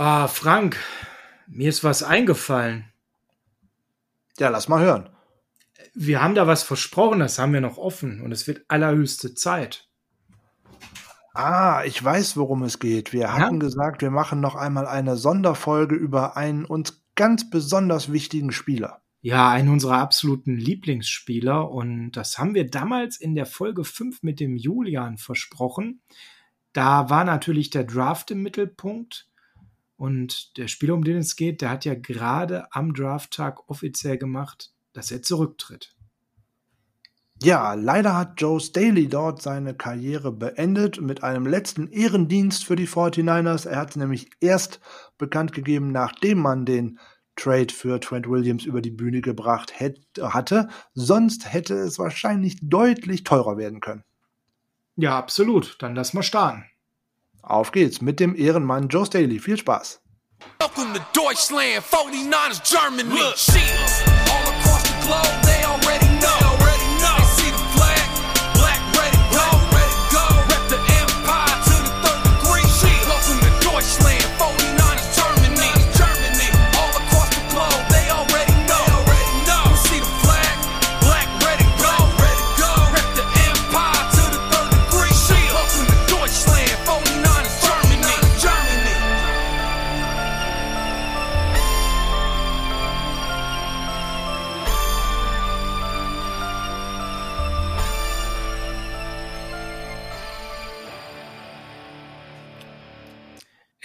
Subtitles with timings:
[0.00, 0.76] Ah, Frank,
[1.48, 2.84] mir ist was eingefallen.
[4.38, 5.08] Ja, lass mal hören.
[5.92, 9.88] Wir haben da was versprochen, das haben wir noch offen und es wird allerhöchste Zeit.
[11.34, 13.12] Ah, ich weiß, worum es geht.
[13.12, 18.52] Wir hatten gesagt, wir machen noch einmal eine Sonderfolge über einen uns ganz besonders wichtigen
[18.52, 19.02] Spieler.
[19.20, 24.38] Ja, einen unserer absoluten Lieblingsspieler und das haben wir damals in der Folge 5 mit
[24.38, 26.02] dem Julian versprochen.
[26.72, 29.28] Da war natürlich der Draft im Mittelpunkt
[29.98, 34.72] und der Spieler, um den es geht, der hat ja gerade am Drafttag offiziell gemacht,
[34.92, 35.94] dass er zurücktritt.
[37.42, 42.88] Ja, leider hat Joe Staley dort seine Karriere beendet mit einem letzten Ehrendienst für die
[42.88, 43.68] 49ers.
[43.68, 44.80] Er hat es nämlich erst
[45.18, 46.98] bekannt gegeben, nachdem man den
[47.36, 50.68] Trade für Trent Williams über die Bühne gebracht hätte, hatte.
[50.94, 54.04] Sonst hätte es wahrscheinlich deutlich teurer werden können.
[54.96, 55.76] Ja, absolut.
[55.80, 56.64] Dann lass mal starten.
[57.48, 59.38] Auf geht's mit dem Ehrenmann Joe Staley.
[59.38, 60.00] Viel Spaß.
[60.60, 63.08] Welcome to Deutschland, 49ers Germany.
[63.08, 63.36] Look,
[64.28, 66.07] all across the globe, they already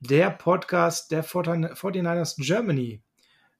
[0.00, 3.02] der Podcast der 49ers Germany.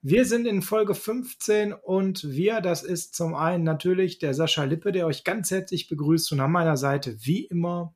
[0.01, 4.91] Wir sind in Folge 15 und wir, das ist zum einen natürlich der Sascha Lippe,
[4.91, 7.95] der euch ganz herzlich begrüßt und an meiner Seite wie immer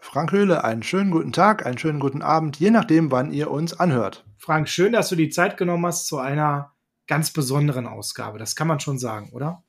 [0.00, 3.78] Frank Höhle, einen schönen guten Tag, einen schönen guten Abend, je nachdem, wann ihr uns
[3.78, 4.24] anhört.
[4.38, 6.74] Frank, schön, dass du die Zeit genommen hast zu einer
[7.08, 8.38] ganz besonderen Ausgabe.
[8.38, 9.64] Das kann man schon sagen, oder?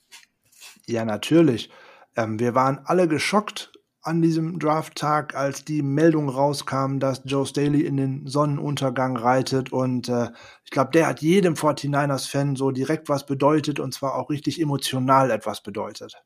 [0.86, 1.72] Ja, natürlich.
[2.16, 7.82] Ähm, wir waren alle geschockt an diesem Drafttag, als die Meldung rauskam, dass Joe Staley
[7.82, 9.72] in den Sonnenuntergang reitet.
[9.72, 10.30] Und äh,
[10.64, 15.32] ich glaube, der hat jedem 49ers-Fan so direkt was bedeutet und zwar auch richtig emotional
[15.32, 16.22] etwas bedeutet.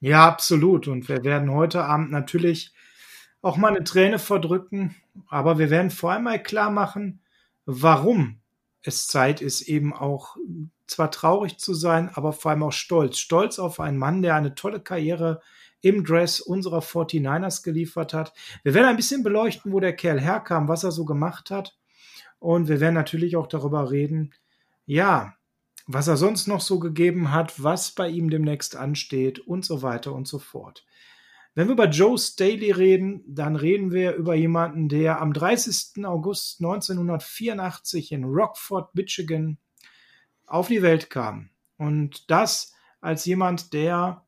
[0.00, 0.88] Ja, absolut.
[0.88, 2.72] Und wir werden heute Abend natürlich
[3.42, 4.96] auch mal eine Träne verdrücken.
[5.28, 7.20] Aber wir werden vor allem mal klar machen,
[7.66, 8.41] warum
[8.82, 10.36] es Zeit ist, eben auch
[10.86, 13.18] zwar traurig zu sein, aber vor allem auch stolz.
[13.18, 15.40] Stolz auf einen Mann, der eine tolle Karriere
[15.80, 18.32] im Dress unserer 49ers geliefert hat.
[18.62, 21.76] Wir werden ein bisschen beleuchten, wo der Kerl herkam, was er so gemacht hat.
[22.38, 24.32] Und wir werden natürlich auch darüber reden,
[24.84, 25.34] ja,
[25.86, 30.12] was er sonst noch so gegeben hat, was bei ihm demnächst ansteht und so weiter
[30.12, 30.84] und so fort.
[31.54, 36.04] Wenn wir über Joe Staley reden, dann reden wir über jemanden, der am 30.
[36.06, 39.58] August 1984 in Rockford, Michigan
[40.46, 41.50] auf die Welt kam.
[41.76, 44.24] Und das als jemand, der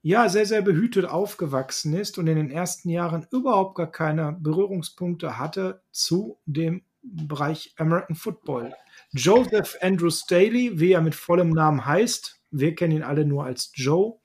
[0.00, 5.38] ja sehr, sehr behütet aufgewachsen ist und in den ersten Jahren überhaupt gar keine Berührungspunkte
[5.38, 8.74] hatte zu dem Bereich American Football.
[9.12, 13.72] Joseph Andrew Staley, wie er mit vollem Namen heißt, wir kennen ihn alle nur als
[13.74, 14.18] Joe,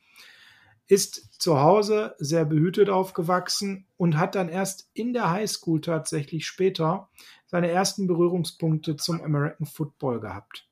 [0.87, 7.09] ist zu Hause sehr behütet aufgewachsen und hat dann erst in der Highschool tatsächlich später
[7.47, 10.67] seine ersten Berührungspunkte zum American Football gehabt.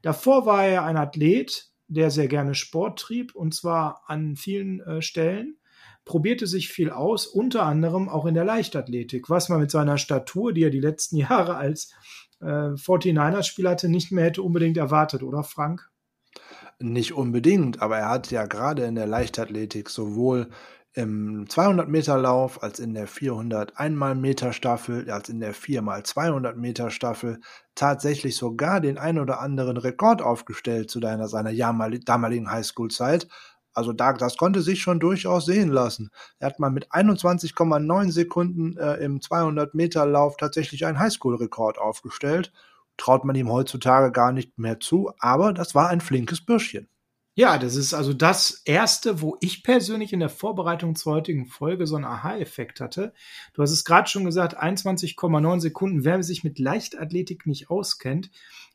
[0.00, 5.02] Davor war er ein Athlet, der sehr gerne Sport trieb und zwar an vielen äh,
[5.02, 5.58] Stellen,
[6.04, 10.52] probierte sich viel aus, unter anderem auch in der Leichtathletik, was man mit seiner Statur,
[10.52, 11.92] die er die letzten Jahre als
[12.40, 15.91] äh, 49ers-Spieler hatte, nicht mehr hätte unbedingt erwartet, oder Frank?
[16.82, 20.48] Nicht unbedingt, aber er hat ja gerade in der Leichtathletik sowohl
[20.94, 27.40] im 200-Meter-Lauf als in der 400 Einmal-Meter-Staffel, als in der 4x200-Meter-Staffel
[27.76, 33.28] tatsächlich sogar den ein oder anderen Rekord aufgestellt zu deiner, seiner damaligen Highschool-Zeit.
[33.72, 36.10] Also da, das konnte sich schon durchaus sehen lassen.
[36.40, 42.52] Er hat mal mit 21,9 Sekunden äh, im 200-Meter-Lauf tatsächlich einen Highschool-Rekord aufgestellt
[42.96, 46.88] traut man ihm heutzutage gar nicht mehr zu, aber das war ein flinkes Bürschchen.
[47.34, 51.86] Ja, das ist also das erste, wo ich persönlich in der Vorbereitung zur heutigen Folge
[51.86, 53.14] so einen Aha-Effekt hatte.
[53.54, 56.04] Du hast es gerade schon gesagt, 21,9 Sekunden.
[56.04, 58.30] Wer sich mit Leichtathletik nicht auskennt,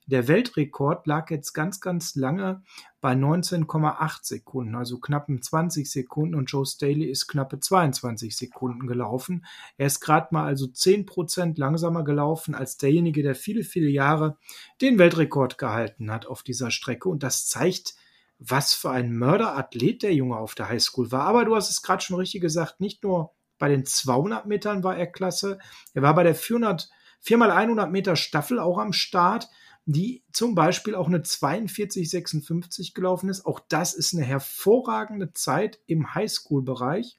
[0.08, 2.64] der Weltrekord lag jetzt ganz, ganz lange
[3.02, 9.46] bei 19,8 Sekunden, also knappen 20 Sekunden und Joe Staley ist knappe 22 Sekunden gelaufen.
[9.78, 14.38] Er ist gerade mal also 10 Prozent langsamer gelaufen als derjenige, der viele, viele Jahre
[14.82, 17.96] den Weltrekord gehalten hat auf dieser Strecke und das zeigt,
[18.40, 21.24] was für ein Mörderathlet der Junge auf der Highschool war.
[21.24, 24.96] Aber du hast es gerade schon richtig gesagt, nicht nur bei den 200 Metern war
[24.96, 25.60] er klasse,
[25.94, 26.90] er war bei der 400,
[27.26, 29.50] 4x100 Meter Staffel auch am Start,
[29.88, 33.46] die zum Beispiel auch eine 42,56 gelaufen ist.
[33.46, 37.18] Auch das ist eine hervorragende Zeit im Highschool-Bereich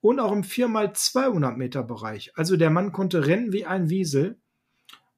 [0.00, 2.32] und auch im 4x200 Meter Bereich.
[2.34, 4.40] Also der Mann konnte rennen wie ein Wiesel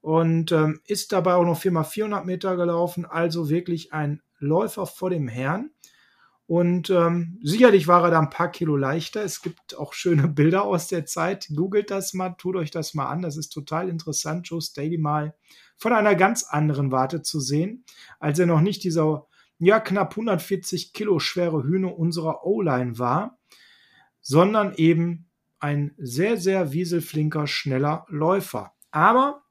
[0.01, 3.07] und ähm, ist dabei auch noch 4x400 Meter gelaufen.
[3.07, 5.71] Also wirklich ein Läufer vor dem Herrn.
[6.47, 9.23] Und ähm, sicherlich war er da ein paar Kilo leichter.
[9.23, 11.47] Es gibt auch schöne Bilder aus der Zeit.
[11.55, 13.23] Googelt das mal, tut euch das mal an.
[13.23, 15.37] Das ist total interessant, Joe Staley mal
[15.81, 17.85] von einer ganz anderen Warte zu sehen,
[18.19, 19.27] als er noch nicht dieser
[19.59, 23.38] ja knapp 140 Kilo schwere Hühner unserer O-Line war,
[24.21, 28.75] sondern eben ein sehr, sehr wieselflinker, schneller Läufer.
[28.91, 29.43] Aber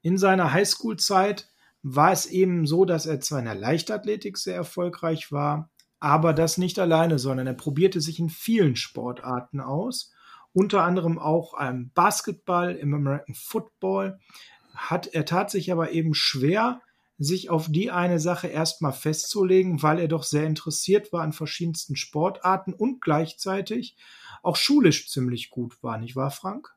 [0.00, 1.50] in seiner Highschool-Zeit
[1.82, 5.70] war es eben so, dass er zwar in der Leichtathletik sehr erfolgreich war,
[6.00, 10.12] aber das nicht alleine, sondern er probierte sich in vielen Sportarten aus,
[10.52, 14.18] unter anderem auch im Basketball, im American Football.
[14.76, 16.80] Hat, er tat sich aber eben schwer,
[17.18, 21.96] sich auf die eine Sache erstmal festzulegen, weil er doch sehr interessiert war an verschiedensten
[21.96, 23.96] Sportarten und gleichzeitig
[24.42, 26.76] auch schulisch ziemlich gut war, nicht wahr, Frank?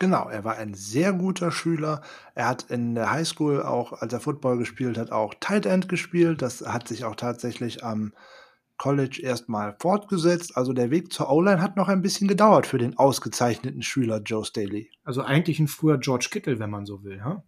[0.00, 2.02] Genau, er war ein sehr guter Schüler.
[2.34, 6.42] Er hat in der Highschool auch, als er Football gespielt hat, auch Tight End gespielt.
[6.42, 8.12] Das hat sich auch tatsächlich am
[8.76, 10.56] College erstmal fortgesetzt.
[10.56, 14.44] Also der Weg zur O-Line hat noch ein bisschen gedauert für den ausgezeichneten Schüler Joe
[14.44, 14.90] Staley.
[15.04, 17.44] Also eigentlich ein früher George Kittle, wenn man so will, ja?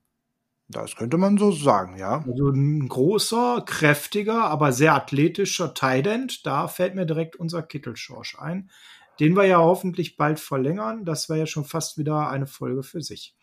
[0.69, 2.25] Das könnte man so sagen, ja.
[2.27, 6.45] Also ein großer, kräftiger, aber sehr athletischer Tight End.
[6.45, 8.71] Da fällt mir direkt unser Kittel-Schorsch ein
[9.21, 11.05] den wir ja hoffentlich bald verlängern.
[11.05, 13.35] Das wäre ja schon fast wieder eine Folge für sich.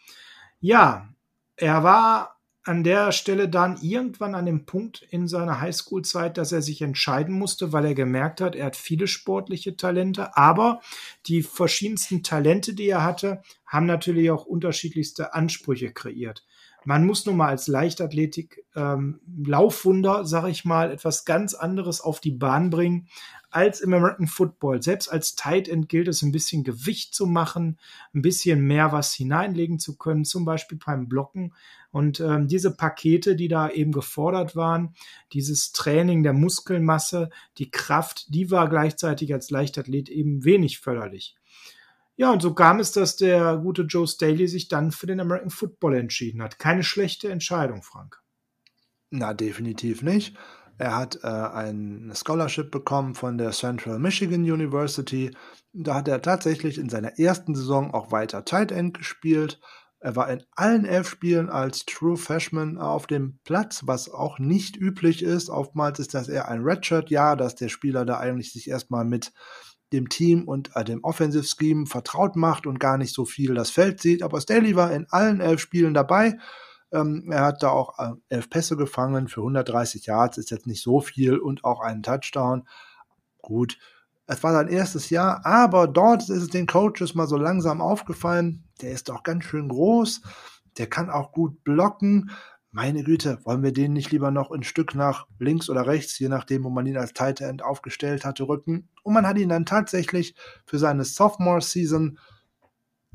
[0.60, 1.10] Ja,
[1.56, 6.62] er war an der Stelle dann irgendwann an dem Punkt in seiner Highschool-Zeit, dass er
[6.62, 10.80] sich entscheiden musste, weil er gemerkt hat, er hat viele sportliche Talente, aber
[11.26, 16.46] die verschiedensten Talente, die er hatte, haben natürlich auch unterschiedlichste Ansprüche kreiert.
[16.86, 22.20] Man muss nun mal als Leichtathletik ähm, Laufwunder, sag ich mal, etwas ganz anderes auf
[22.20, 23.08] die Bahn bringen
[23.50, 24.82] als im American Football.
[24.82, 27.78] Selbst als Tight End gilt es, ein bisschen Gewicht zu machen,
[28.14, 31.54] ein bisschen mehr was hineinlegen zu können, zum Beispiel beim Blocken.
[31.94, 34.96] Und ähm, diese Pakete, die da eben gefordert waren,
[35.32, 37.30] dieses Training der Muskelmasse,
[37.60, 41.36] die Kraft, die war gleichzeitig als Leichtathlet eben wenig förderlich.
[42.16, 45.52] Ja, und so kam es, dass der gute Joe Staley sich dann für den American
[45.52, 46.58] Football entschieden hat.
[46.58, 48.20] Keine schlechte Entscheidung, Frank.
[49.12, 50.36] Na, definitiv nicht.
[50.80, 55.30] Er hat äh, ein Scholarship bekommen von der Central Michigan University.
[55.74, 59.60] Da hat er tatsächlich in seiner ersten Saison auch weiter Tight End gespielt.
[60.04, 64.76] Er war in allen elf Spielen als True Freshman auf dem Platz, was auch nicht
[64.76, 65.50] üblich ist.
[65.50, 69.32] Oftmals ist das eher ein Redshirt-Jahr, dass der Spieler da eigentlich sich erstmal mit
[69.94, 73.70] dem Team und äh, dem Offensive Scheme vertraut macht und gar nicht so viel das
[73.70, 74.24] Feld sieht.
[74.24, 76.38] Aber Staley war in allen elf Spielen dabei
[76.92, 80.84] ähm, er hat da auch äh, elf Pässe gefangen für 130 Yards, ist jetzt nicht
[80.84, 82.68] so viel und auch einen Touchdown.
[83.42, 83.78] Gut,
[84.28, 88.64] es war sein erstes Jahr, aber dort ist es den Coaches mal so langsam aufgefallen,
[88.84, 90.22] der ist doch ganz schön groß,
[90.78, 92.32] der kann auch gut blocken.
[92.72, 96.28] Meine Güte, wollen wir den nicht lieber noch ein Stück nach links oder rechts, je
[96.28, 98.90] nachdem, wo man ihn als Tight End aufgestellt hatte, rücken?
[99.04, 102.20] Und man hat ihn dann tatsächlich für seine Sophomore-Season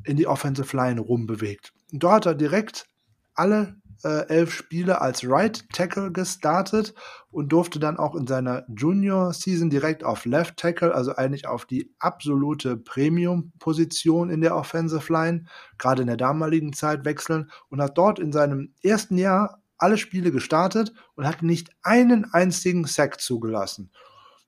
[0.05, 1.75] in die Offensive Line rumbewegt.
[1.93, 2.87] Und dort hat er direkt
[3.35, 6.95] alle äh, elf Spiele als Right Tackle gestartet
[7.31, 11.67] und durfte dann auch in seiner Junior Season direkt auf Left Tackle, also eigentlich auf
[11.67, 15.45] die absolute Premium-Position in der Offensive Line,
[15.79, 20.33] gerade in der damaligen Zeit wechseln und hat dort in seinem ersten Jahr alle Spiele
[20.33, 23.91] gestartet und hat nicht einen einzigen Sack zugelassen.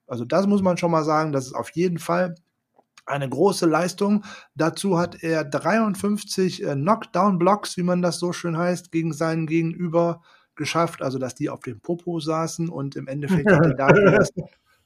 [0.07, 2.35] Also das muss man schon mal sagen, das ist auf jeden Fall
[3.11, 4.25] eine große Leistung.
[4.55, 10.23] Dazu hat er 53 äh, Knockdown-Blocks, wie man das so schön heißt, gegen seinen Gegenüber
[10.55, 14.33] geschafft, also dass die auf dem Popo saßen und im Endeffekt hat er dafür das,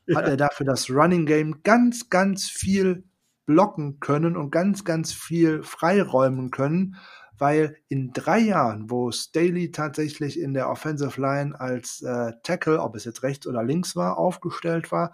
[0.07, 0.17] ja.
[0.17, 3.05] hat er dafür das Running Game ganz, ganz viel
[3.47, 6.97] blocken können und ganz, ganz viel freiräumen können,
[7.39, 12.95] weil in drei Jahren, wo Staley tatsächlich in der Offensive Line als äh, Tackle, ob
[12.95, 15.13] es jetzt rechts oder links war, aufgestellt war,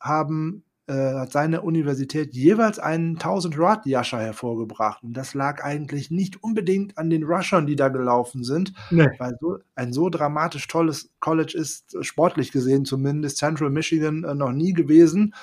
[0.00, 5.02] haben hat seine Universität jeweils einen 1000 Rad Yasha hervorgebracht.
[5.02, 9.08] Und das lag eigentlich nicht unbedingt an den Rushern, die da gelaufen sind, nee.
[9.18, 14.52] weil so, ein so dramatisch tolles College ist, sportlich gesehen zumindest, Central Michigan äh, noch
[14.52, 15.34] nie gewesen.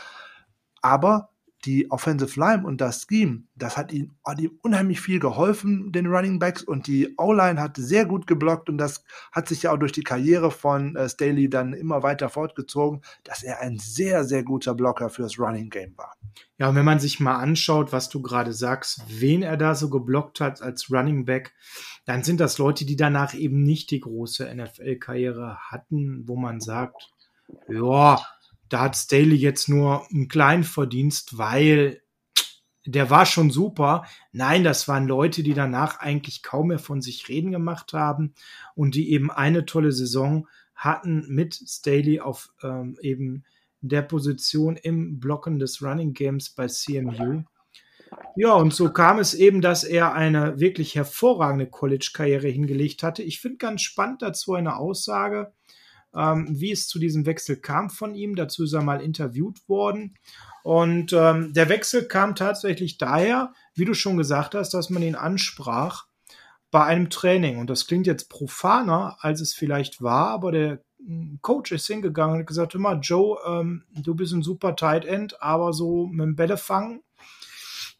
[0.81, 1.29] Aber
[1.65, 6.07] die Offensive Line und das Scheme, das hat ihm, hat ihm unheimlich viel geholfen, den
[6.07, 9.77] Running Backs, und die O-Line hat sehr gut geblockt und das hat sich ja auch
[9.77, 14.43] durch die Karriere von äh, Staley dann immer weiter fortgezogen, dass er ein sehr, sehr
[14.43, 16.15] guter Blocker fürs Running Game war.
[16.57, 19.89] Ja, und wenn man sich mal anschaut, was du gerade sagst, wen er da so
[19.89, 21.53] geblockt hat als Running Back,
[22.05, 27.11] dann sind das Leute, die danach eben nicht die große NFL-Karriere hatten, wo man sagt,
[27.67, 28.19] ja,
[28.69, 32.01] da hat Staley jetzt nur einen kleinen Verdienst, weil
[32.85, 34.05] der war schon super.
[34.31, 38.33] Nein, das waren Leute, die danach eigentlich kaum mehr von sich reden gemacht haben
[38.75, 43.43] und die eben eine tolle Saison hatten mit Staley auf ähm, eben
[43.81, 47.43] der Position im Blocken des Running Games bei CMU.
[48.35, 53.21] Ja, und so kam es eben, dass er eine wirklich hervorragende College-Karriere hingelegt hatte.
[53.23, 55.51] Ich finde ganz spannend dazu eine Aussage,
[56.15, 58.35] ähm, wie es zu diesem Wechsel kam von ihm.
[58.35, 60.15] Dazu ist er mal interviewt worden.
[60.63, 65.15] Und ähm, der Wechsel kam tatsächlich daher, wie du schon gesagt hast, dass man ihn
[65.15, 66.05] ansprach
[66.71, 67.57] bei einem Training.
[67.57, 72.35] Und das klingt jetzt profaner, als es vielleicht war, aber der hm, Coach ist hingegangen
[72.35, 76.25] und hat gesagt, immer Joe, ähm, du bist ein super Tight End, aber so mit
[76.25, 77.01] dem Bälle fangen,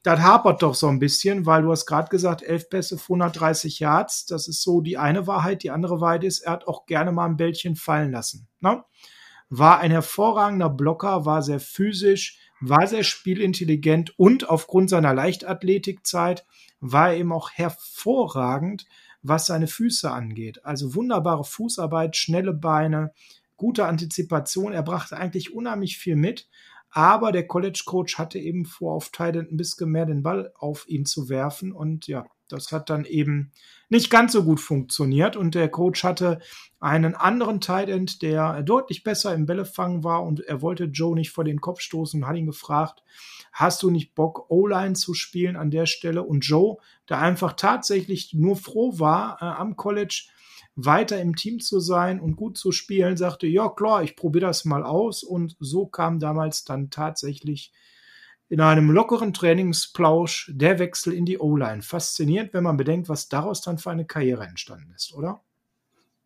[0.04, 4.26] das hapert doch so ein bisschen, weil du hast gerade gesagt, elf Pässe, 130 Yards.
[4.26, 5.64] Das ist so die eine Wahrheit.
[5.64, 8.48] Die andere Wahrheit ist, er hat auch gerne mal ein Bällchen fallen lassen.
[8.62, 8.84] Ne?
[9.50, 16.46] War ein hervorragender Blocker, war sehr physisch, war sehr spielintelligent und aufgrund seiner Leichtathletikzeit
[16.80, 18.86] war er eben auch hervorragend,
[19.22, 20.64] was seine Füße angeht.
[20.64, 23.12] Also wunderbare Fußarbeit, schnelle Beine,
[23.58, 24.72] gute Antizipation.
[24.72, 26.48] Er brachte eigentlich unheimlich viel mit.
[26.92, 30.88] Aber der College Coach hatte eben vor, auf Titan ein bisschen mehr den Ball auf
[30.88, 31.72] ihn zu werfen.
[31.72, 33.52] Und ja, das hat dann eben
[33.90, 35.36] nicht ganz so gut funktioniert.
[35.36, 36.40] Und der Coach hatte
[36.80, 40.24] einen anderen Tight End, der deutlich besser im Bällefangen war.
[40.24, 43.04] Und er wollte Joe nicht vor den Kopf stoßen und hat ihn gefragt,
[43.52, 46.24] hast du nicht Bock, O-Line zu spielen an der Stelle?
[46.24, 46.78] Und Joe,
[47.08, 50.28] der einfach tatsächlich nur froh war äh, am College,
[50.86, 54.66] weiter im Team zu sein und gut zu spielen, sagte, ja klar, ich probiere das
[54.66, 55.24] mal aus.
[55.24, 57.72] Und so kam damals dann tatsächlich
[58.50, 61.84] in einem lockeren Trainingsplausch der Wechsel in die O-Line.
[61.84, 65.42] Faszinierend, wenn man bedenkt, was daraus dann für eine Karriere entstanden ist, oder?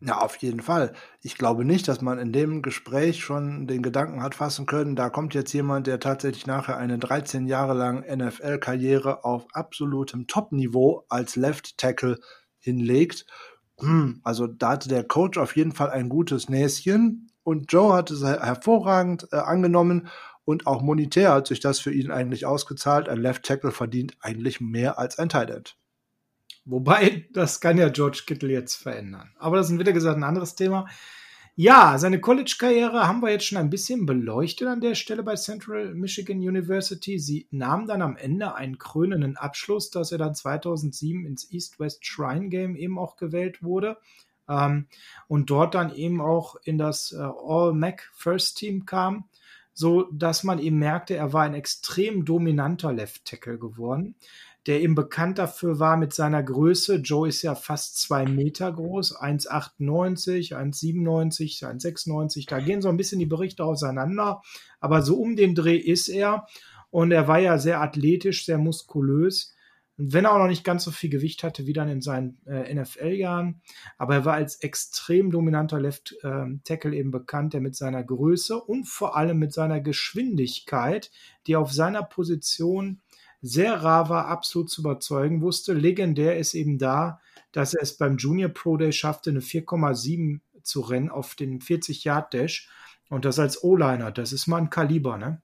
[0.05, 0.93] Ja, auf jeden Fall.
[1.21, 5.09] Ich glaube nicht, dass man in dem Gespräch schon den Gedanken hat fassen können, da
[5.09, 11.37] kommt jetzt jemand, der tatsächlich nachher eine 13 Jahre lang NFL-Karriere auf absolutem Top-Niveau als
[11.37, 12.19] Left Tackle
[12.59, 13.25] hinlegt
[13.79, 18.11] hm, also da hatte der Coach auf jeden Fall ein gutes Näschen und Joe hat
[18.11, 20.09] es hervorragend äh, angenommen
[20.45, 23.07] und auch monetär hat sich das für ihn eigentlich ausgezahlt.
[23.09, 25.77] Ein Left Tackle verdient eigentlich mehr als ein Tight End.
[26.65, 29.31] Wobei, das kann ja George Kittle jetzt verändern.
[29.37, 30.87] Aber das ist wieder gesagt ein anderes Thema.
[31.55, 35.93] Ja, seine College-Karriere haben wir jetzt schon ein bisschen beleuchtet an der Stelle bei Central
[35.93, 37.19] Michigan University.
[37.19, 42.49] Sie nahm dann am Ende einen krönenden Abschluss, dass er dann 2007 ins East-West Shrine
[42.49, 43.97] Game eben auch gewählt wurde
[44.49, 44.87] ähm,
[45.27, 49.25] und dort dann eben auch in das äh, All-Mac First Team kam,
[49.75, 54.15] so dass man eben merkte, er war ein extrem dominanter Left Tackle geworden
[54.67, 56.95] der eben bekannt dafür war mit seiner Größe.
[56.95, 62.47] Joe ist ja fast zwei Meter groß, 1,98, 1,97, 1,96.
[62.47, 64.41] Da gehen so ein bisschen die Berichte auseinander.
[64.79, 66.47] Aber so um den Dreh ist er.
[66.91, 69.53] Und er war ja sehr athletisch, sehr muskulös.
[69.97, 72.39] Und wenn er auch noch nicht ganz so viel Gewicht hatte wie dann in seinen
[72.45, 73.61] äh, NFL-Jahren.
[73.97, 78.59] Aber er war als extrem dominanter Left äh, Tackle eben bekannt, der mit seiner Größe
[78.59, 81.11] und vor allem mit seiner Geschwindigkeit,
[81.47, 83.01] die auf seiner Position
[83.43, 85.73] sehr rar war, absolut zu überzeugen wusste.
[85.73, 87.19] Legendär ist eben da,
[87.51, 92.69] dass er es beim Junior Pro Day schaffte, eine 4,7 zu rennen auf den 40-Yard-Dash.
[93.09, 95.41] Und das als O-Liner, das ist mal ein Kaliber, ne?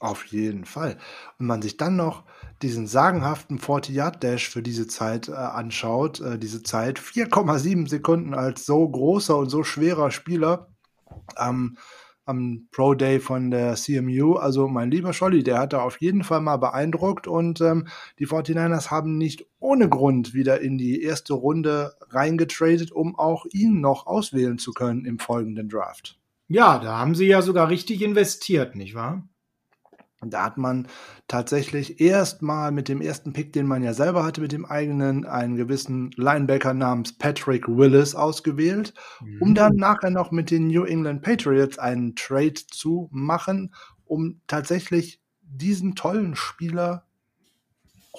[0.00, 0.98] Auf jeden Fall.
[1.38, 2.24] Und man sich dann noch
[2.62, 8.88] diesen sagenhaften 40-Yard-Dash für diese Zeit äh, anschaut, äh, diese Zeit 4,7 Sekunden als so
[8.88, 10.68] großer und so schwerer Spieler,
[11.38, 11.76] ähm,
[12.26, 14.34] am Pro Day von der CMU.
[14.34, 17.88] Also mein lieber Scholli, der hat da auf jeden Fall mal beeindruckt und ähm,
[18.18, 23.80] die 49ers haben nicht ohne Grund wieder in die erste Runde reingetradet, um auch ihn
[23.80, 26.18] noch auswählen zu können im folgenden Draft.
[26.48, 29.26] Ja, da haben sie ja sogar richtig investiert, nicht wahr?
[30.30, 30.88] Da hat man
[31.28, 35.56] tatsächlich erstmal mit dem ersten Pick, den man ja selber hatte, mit dem eigenen, einen
[35.56, 39.42] gewissen Linebacker namens Patrick Willis ausgewählt, mhm.
[39.42, 45.20] um dann nachher noch mit den New England Patriots einen Trade zu machen, um tatsächlich
[45.42, 47.04] diesen tollen Spieler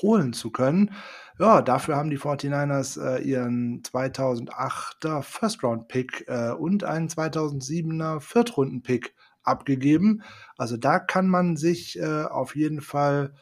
[0.01, 0.91] holen zu können.
[1.37, 9.13] Ja, dafür haben die 49ers äh, ihren 2008er First-Round-Pick äh, und einen 2007er Viertrunden-Pick
[9.45, 10.23] abgegeben.
[10.57, 13.33] Also da kann man sich äh, auf jeden Fall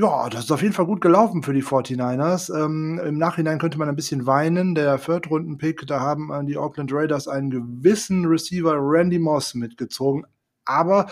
[0.00, 2.54] ja, das ist auf jeden Fall gut gelaufen für die 49ers.
[2.54, 4.76] Ähm, Im Nachhinein könnte man ein bisschen weinen.
[4.76, 10.24] Der Viertrunden-Pick, da haben äh, die Oakland Raiders einen gewissen Receiver Randy Moss mitgezogen.
[10.64, 11.06] Aber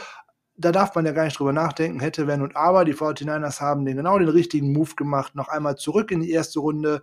[0.56, 2.84] da darf man ja gar nicht drüber nachdenken, hätte, wenn und aber.
[2.84, 5.34] Die 49ers haben den genau den richtigen Move gemacht.
[5.34, 7.02] Noch einmal zurück in die erste Runde.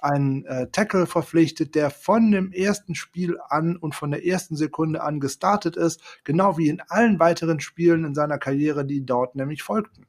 [0.00, 5.02] Einen äh, Tackle verpflichtet, der von dem ersten Spiel an und von der ersten Sekunde
[5.02, 6.02] an gestartet ist.
[6.24, 10.06] Genau wie in allen weiteren Spielen in seiner Karriere, die dort nämlich folgten.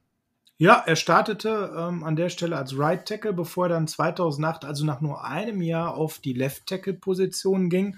[0.58, 4.86] Ja, er startete ähm, an der Stelle als Right Tackle, bevor er dann 2008, also
[4.86, 7.96] nach nur einem Jahr, auf die Left Tackle Position ging.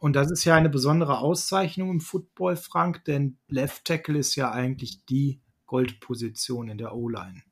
[0.00, 4.50] Und das ist ja eine besondere Auszeichnung im Football, Frank, denn Left Tackle ist ja
[4.50, 7.42] eigentlich die Goldposition in der O-Line.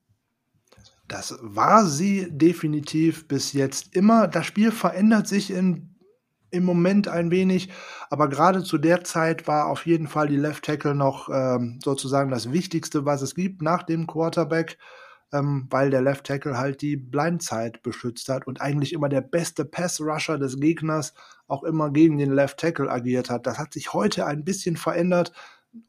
[1.08, 4.28] Das war sie definitiv bis jetzt immer.
[4.28, 5.94] Das Spiel verändert sich in
[6.50, 7.68] im Moment ein wenig,
[8.10, 12.30] aber gerade zu der Zeit war auf jeden Fall die Left Tackle noch ähm, sozusagen
[12.30, 14.78] das Wichtigste, was es gibt nach dem Quarterback,
[15.32, 19.66] ähm, weil der Left Tackle halt die Blindzeit beschützt hat und eigentlich immer der beste
[19.66, 21.12] Pass Rusher des Gegners
[21.48, 23.46] auch immer gegen den Left Tackle agiert hat.
[23.46, 25.32] Das hat sich heute ein bisschen verändert.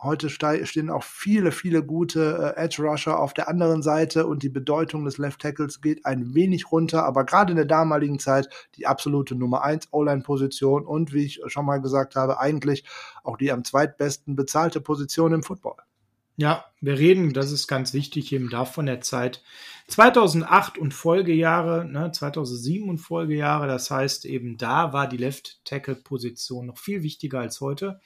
[0.02, 4.50] Heute stehen auch viele, viele gute äh, Edge Rusher auf der anderen Seite und die
[4.50, 8.88] Bedeutung des Left Tackles geht ein wenig runter, aber gerade in der damaligen Zeit die
[8.88, 12.84] absolute Nummer 1 O-Line-Position und wie ich schon mal gesagt habe, eigentlich
[13.24, 15.78] auch die am zweitbesten bezahlte Position im Football.
[16.36, 19.44] Ja, wir reden, das ist ganz wichtig, eben davon der Zeit
[19.88, 23.68] 2008 und Folgejahre, ne, 2007 und Folgejahre.
[23.68, 28.00] Das heißt, eben da war die Left Tackle Position noch viel wichtiger als heute.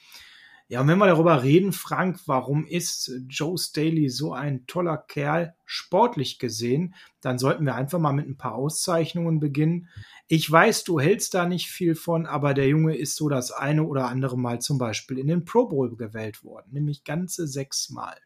[0.68, 5.54] Ja, und wenn wir darüber reden, Frank, warum ist Joe Staley so ein toller Kerl,
[5.66, 9.88] sportlich gesehen, dann sollten wir einfach mal mit ein paar Auszeichnungen beginnen.
[10.26, 13.84] Ich weiß, du hältst da nicht viel von, aber der Junge ist so das eine
[13.84, 18.16] oder andere Mal zum Beispiel in den Pro Bowl gewählt worden, nämlich ganze sechs Mal.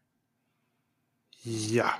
[1.42, 1.99] Ja,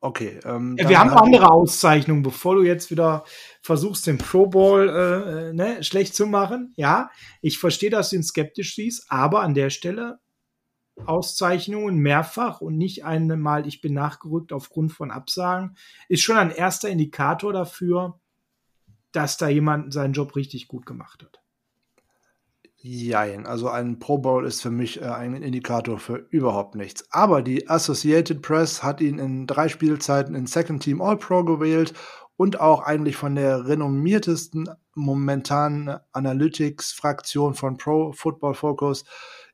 [0.00, 0.38] Okay.
[0.44, 3.24] Ähm, wir haben andere Auszeichnungen, bevor du jetzt wieder
[3.62, 6.72] versuchst, den Pro Bowl äh, ne, schlecht zu machen.
[6.76, 7.10] Ja,
[7.42, 10.20] ich verstehe, dass du ihn skeptisch siehst, aber an der Stelle
[11.06, 15.76] Auszeichnungen mehrfach und nicht einmal, ich bin nachgerückt aufgrund von Absagen,
[16.08, 18.20] ist schon ein erster Indikator dafür,
[19.12, 21.40] dass da jemand seinen Job richtig gut gemacht hat.
[22.80, 27.04] Jein, also ein Pro Bowl ist für mich äh, ein Indikator für überhaupt nichts.
[27.10, 31.92] Aber die Associated Press hat ihn in drei Spielzeiten in Second Team All-Pro gewählt
[32.36, 39.04] und auch eigentlich von der renommiertesten momentanen Analytics-Fraktion von Pro Football Focus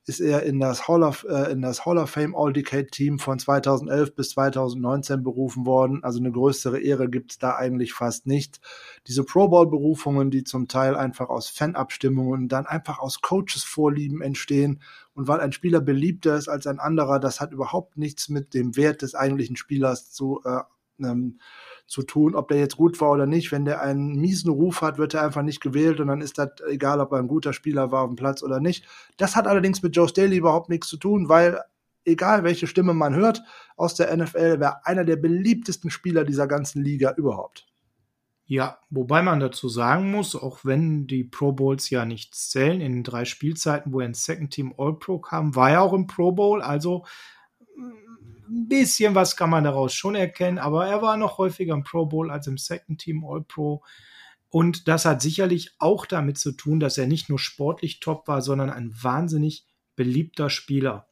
[0.07, 3.39] ist er in das Hall of, äh, in das Hall of Fame All-Decade Team von
[3.39, 6.05] 2011 bis 2019 berufen worden.
[6.05, 8.61] Also eine größere Ehre gibt es da eigentlich fast nicht.
[9.07, 14.21] Diese Pro Bowl Berufungen, die zum Teil einfach aus Fanabstimmungen, dann einfach aus Coaches Vorlieben
[14.21, 14.81] entstehen
[15.15, 18.77] und weil ein Spieler beliebter ist als ein anderer, das hat überhaupt nichts mit dem
[18.77, 20.61] Wert des eigentlichen Spielers zu äh,
[21.01, 21.39] ähm,
[21.87, 23.53] zu tun, ob der jetzt gut war oder nicht.
[23.53, 26.51] Wenn der einen miesen Ruf hat, wird er einfach nicht gewählt und dann ist das
[26.69, 28.87] egal, ob er ein guter Spieler war auf dem Platz oder nicht.
[29.17, 31.61] Das hat allerdings mit Joe Staley überhaupt nichts zu tun, weil
[32.05, 33.43] egal welche Stimme man hört
[33.77, 37.67] aus der NFL, wäre einer der beliebtesten Spieler dieser ganzen Liga überhaupt.
[38.47, 42.93] Ja, wobei man dazu sagen muss, auch wenn die Pro Bowls ja nichts zählen, in
[42.93, 46.33] den drei Spielzeiten, wo er ins Second Team All-Pro kam, war er auch im Pro
[46.33, 47.07] Bowl, also
[48.49, 52.07] ein bisschen was kann man daraus schon erkennen, aber er war noch häufiger im Pro
[52.07, 53.83] Bowl als im Second Team All Pro.
[54.51, 58.41] Und das hat sicherlich auch damit zu tun, dass er nicht nur sportlich top war,
[58.41, 61.09] sondern ein wahnsinnig beliebter Spieler.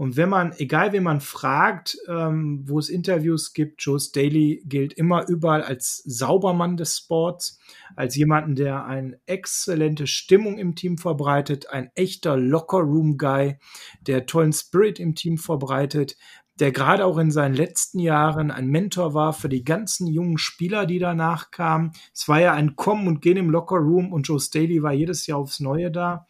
[0.00, 4.94] Und wenn man, egal wen man fragt, ähm, wo es Interviews gibt, Joe Staley gilt
[4.94, 7.58] immer überall als Saubermann des Sports,
[7.96, 13.58] als jemanden, der eine exzellente Stimmung im Team verbreitet, ein echter Locker-Room-Guy,
[14.00, 16.16] der tollen Spirit im Team verbreitet,
[16.60, 20.84] der gerade auch in seinen letzten Jahren ein Mentor war für die ganzen jungen Spieler,
[20.84, 21.92] die danach kamen.
[22.14, 25.26] Es war ja ein Kommen und Gehen im Locker Room und Joe Staley war jedes
[25.26, 26.26] Jahr aufs Neue da.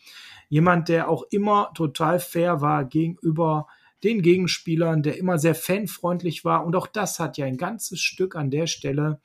[0.48, 3.66] Jemand, der auch immer total fair war gegenüber
[4.04, 6.64] den Gegenspielern, der immer sehr fanfreundlich war.
[6.64, 9.20] Und auch das hat ja ein ganzes Stück an der Stelle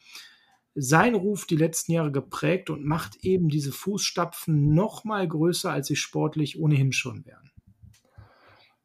[0.73, 5.87] sein Ruf die letzten Jahre geprägt und macht eben diese Fußstapfen noch mal größer, als
[5.87, 7.51] sie sportlich ohnehin schon wären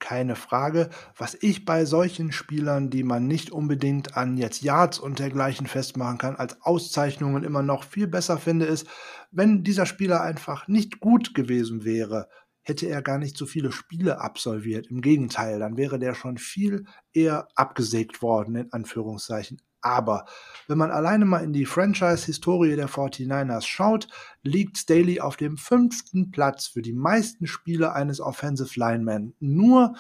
[0.01, 0.91] keine Frage.
[1.17, 6.19] Was ich bei solchen Spielern, die man nicht unbedingt an jetzt Yards und dergleichen festmachen
[6.19, 8.89] kann, als Auszeichnungen immer noch viel besser finde, ist,
[9.31, 12.29] wenn dieser Spieler einfach nicht gut gewesen wäre,
[12.63, 14.89] hätte er gar nicht so viele Spiele absolviert.
[14.89, 19.61] Im Gegenteil, dann wäre der schon viel eher abgesägt worden, in Anführungszeichen.
[19.83, 20.27] Aber
[20.69, 24.09] wenn man alleine mal in die Franchise-Historie der 49ers schaut,
[24.43, 29.35] liegt Staley auf dem fünften Platz für die meisten Spiele eines Offensive Linemen.
[29.41, 29.95] Nur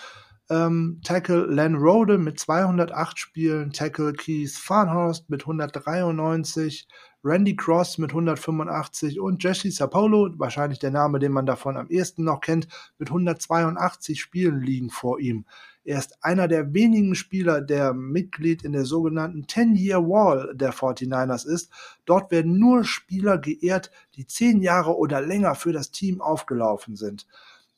[0.50, 6.88] ähm, Tackle Len Rode mit 208 Spielen, Tackle Keith Farnhorst mit 193,
[7.22, 12.24] Randy Cross mit 185 und Jesse Sapolo, wahrscheinlich der Name, den man davon am ehesten
[12.24, 12.66] noch kennt,
[12.98, 15.44] mit 182 Spielen liegen vor ihm.
[15.90, 21.44] Er ist einer der wenigen Spieler, der Mitglied in der sogenannten 10-Year Wall der 49ers
[21.44, 21.72] ist.
[22.05, 27.26] Dort werden nur Spieler geehrt, die zehn Jahre oder länger für das Team aufgelaufen sind.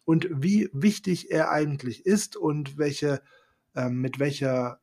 [0.04, 3.22] Und wie wichtig er eigentlich ist und welche,
[3.74, 4.82] äh, mit welcher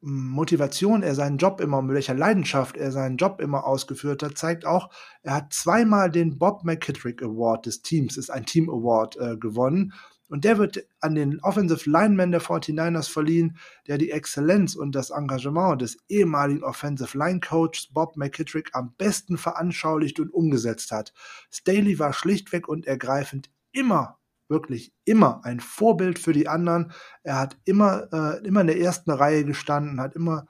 [0.00, 4.66] Motivation er seinen Job immer, mit welcher Leidenschaft er seinen Job immer ausgeführt hat, zeigt
[4.66, 4.90] auch,
[5.22, 9.92] er hat zweimal den Bob McKittrick Award des Teams, ist ein Team Award äh, gewonnen.
[10.32, 15.10] Und der wird an den Offensive Lineman der 49ers verliehen, der die Exzellenz und das
[15.10, 21.12] Engagement des ehemaligen Offensive Line Coaches Bob McKittrick am besten veranschaulicht und umgesetzt hat.
[21.50, 26.92] Staley war schlichtweg und ergreifend immer wirklich immer ein Vorbild für die anderen.
[27.22, 30.46] Er hat immer, äh, immer in der ersten Reihe gestanden, hat immer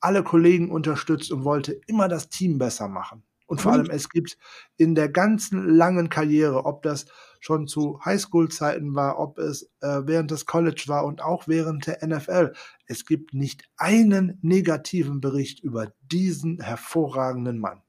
[0.00, 3.22] alle Kollegen unterstützt und wollte immer das Team besser machen.
[3.46, 4.38] Und vor allem, es gibt
[4.76, 7.06] in der ganzen langen Karriere, ob das
[7.40, 12.06] schon zu Highschool-Zeiten war, ob es äh, während des College war und auch während der
[12.06, 12.52] NFL,
[12.86, 17.82] es gibt nicht einen negativen Bericht über diesen hervorragenden Mann.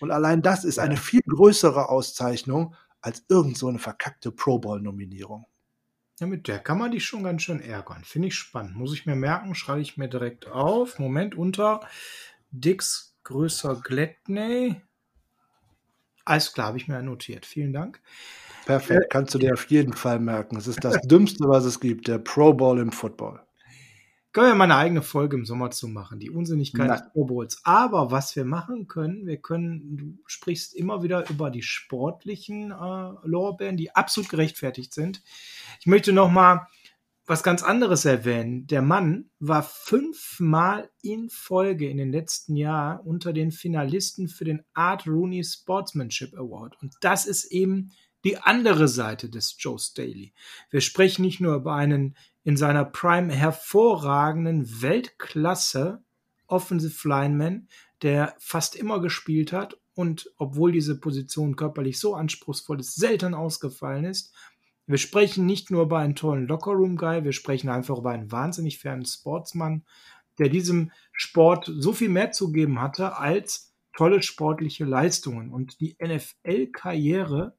[0.00, 5.46] Und allein das ist eine viel größere Auszeichnung als irgend so eine verkackte Pro Bowl-Nominierung.
[6.20, 8.02] Ja, mit der kann man dich schon ganz schön ärgern.
[8.04, 8.74] Finde ich spannend.
[8.74, 10.98] Muss ich mir merken, schreibe ich mir direkt auf.
[10.98, 11.80] Moment, unter
[12.50, 14.82] Dix größer Gladney.
[16.28, 17.46] Alles klar, habe ich mir notiert.
[17.46, 18.00] Vielen Dank.
[18.66, 20.56] Perfekt, äh, kannst du dir auf jeden Fall merken.
[20.56, 23.40] Es ist das Dümmste, was es gibt, der Pro Bowl im Football.
[24.32, 27.62] Können wir mal eine eigene Folge im Sommer zu machen, die Unsinnigkeit des Pro Bowls.
[27.64, 33.26] Aber was wir machen können, wir können, du sprichst immer wieder über die sportlichen äh,
[33.26, 35.22] Lorbeeren, die absolut gerechtfertigt sind.
[35.80, 36.68] Ich möchte noch mal
[37.28, 38.66] was ganz anderes erwähnen.
[38.66, 44.62] Der Mann war fünfmal in Folge in den letzten Jahren unter den Finalisten für den
[44.72, 46.80] Art Rooney Sportsmanship Award.
[46.80, 47.92] Und das ist eben
[48.24, 50.32] die andere Seite des Joe Staley.
[50.70, 56.02] Wir sprechen nicht nur über einen in seiner Prime hervorragenden Weltklasse
[56.46, 57.68] Offensive Lineman,
[58.00, 64.04] der fast immer gespielt hat und obwohl diese Position körperlich so anspruchsvoll ist, selten ausgefallen
[64.04, 64.32] ist.
[64.88, 69.06] Wir sprechen nicht nur über einen tollen Lockerroom-Guy, wir sprechen einfach über einen wahnsinnig fernen
[69.06, 69.84] Sportsmann,
[70.38, 75.52] der diesem Sport so viel mehr zu geben hatte als tolle sportliche Leistungen.
[75.52, 77.54] Und die NFL-Karriere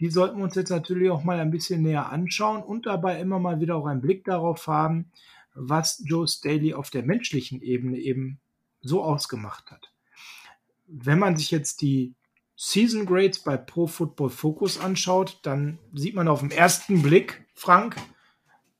[0.00, 3.38] die sollten wir uns jetzt natürlich auch mal ein bisschen näher anschauen und dabei immer
[3.38, 5.10] mal wieder auch einen Blick darauf haben,
[5.54, 8.38] was Joe Staley auf der menschlichen Ebene eben
[8.82, 9.92] so ausgemacht hat.
[10.86, 12.14] Wenn man sich jetzt die
[12.56, 17.96] Season Grades bei Pro Football Focus anschaut, dann sieht man auf den ersten Blick, Frank,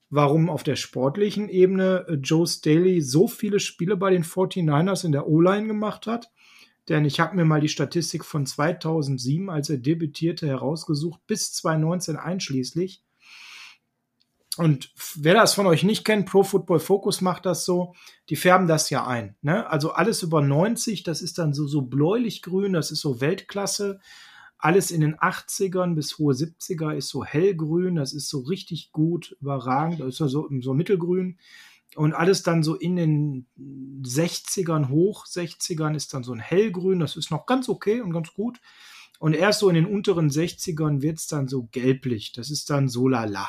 [0.09, 5.27] warum auf der sportlichen Ebene Joe Staley so viele Spiele bei den 49ers in der
[5.27, 6.31] O-Line gemacht hat.
[6.89, 12.15] Denn ich habe mir mal die Statistik von 2007, als er debütierte, herausgesucht, bis 2019
[12.15, 13.03] einschließlich.
[14.57, 17.93] Und wer das von euch nicht kennt, Pro Football Focus macht das so,
[18.29, 19.35] die färben das ja ein.
[19.41, 19.69] Ne?
[19.69, 23.99] Also alles über 90, das ist dann so, so bläulich-grün, das ist so Weltklasse.
[24.57, 29.37] Alles in den 80ern bis hohe 70er ist so hellgrün, das ist so richtig gut,
[29.39, 31.37] überragend, das ist so, so mittelgrün.
[31.95, 33.47] Und alles dann so in den
[34.01, 38.33] 60ern hoch, 60ern ist dann so ein hellgrün, das ist noch ganz okay und ganz
[38.33, 38.59] gut.
[39.19, 42.87] Und erst so in den unteren 60ern wird es dann so gelblich, das ist dann
[42.87, 43.47] so lala.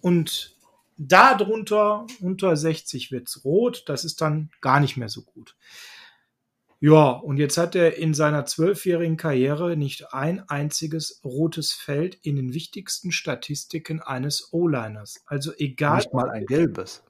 [0.00, 0.56] Und
[0.96, 5.56] darunter, unter 60 wird es rot, das ist dann gar nicht mehr so gut.
[6.80, 12.36] Ja, und jetzt hat er in seiner zwölfjährigen Karriere nicht ein einziges rotes Feld in
[12.36, 15.22] den wichtigsten Statistiken eines O-Liners.
[15.26, 15.96] Also egal.
[15.96, 17.02] Nicht mal ein gelbes.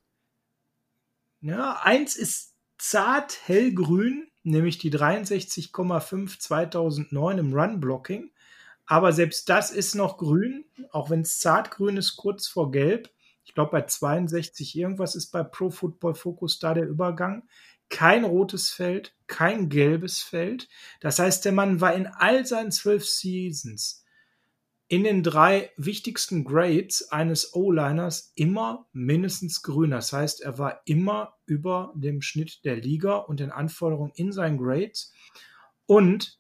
[1.41, 8.31] Ja, eins ist zart hellgrün, nämlich die 63,5 2009 im Run-Blocking.
[8.89, 13.11] Aber selbst das ist noch grün, auch wenn es zartgrün ist, kurz vor gelb.
[13.45, 17.47] Ich glaube, bei 62 irgendwas ist bei Pro Football Focus da der Übergang.
[17.91, 20.71] Kein rotes Feld, kein gelbes Feld.
[21.01, 24.07] Das heißt, der Mann war in all seinen zwölf Seasons
[24.89, 29.91] in den drei wichtigsten Grades eines O-Liners immer mindestens grün.
[29.91, 34.57] Das heißt, er war immer über dem Schnitt der Liga und den Anforderungen in seinen
[34.57, 35.13] Grades.
[35.85, 36.39] Und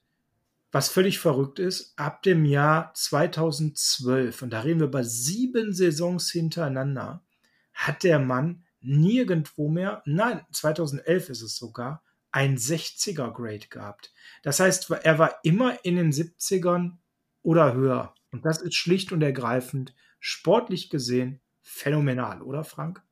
[0.70, 6.31] was völlig verrückt ist, ab dem Jahr 2012, und da reden wir bei sieben Saisons
[6.31, 7.24] hintereinander,
[7.72, 14.12] hat der Mann nirgendwo mehr, nein, 2011 ist es sogar, ein 60er Grade gehabt.
[14.42, 16.98] Das heißt, er war immer in den 70ern
[17.42, 18.14] oder höher.
[18.31, 23.02] Und das ist schlicht und ergreifend sportlich gesehen phänomenal, oder Frank?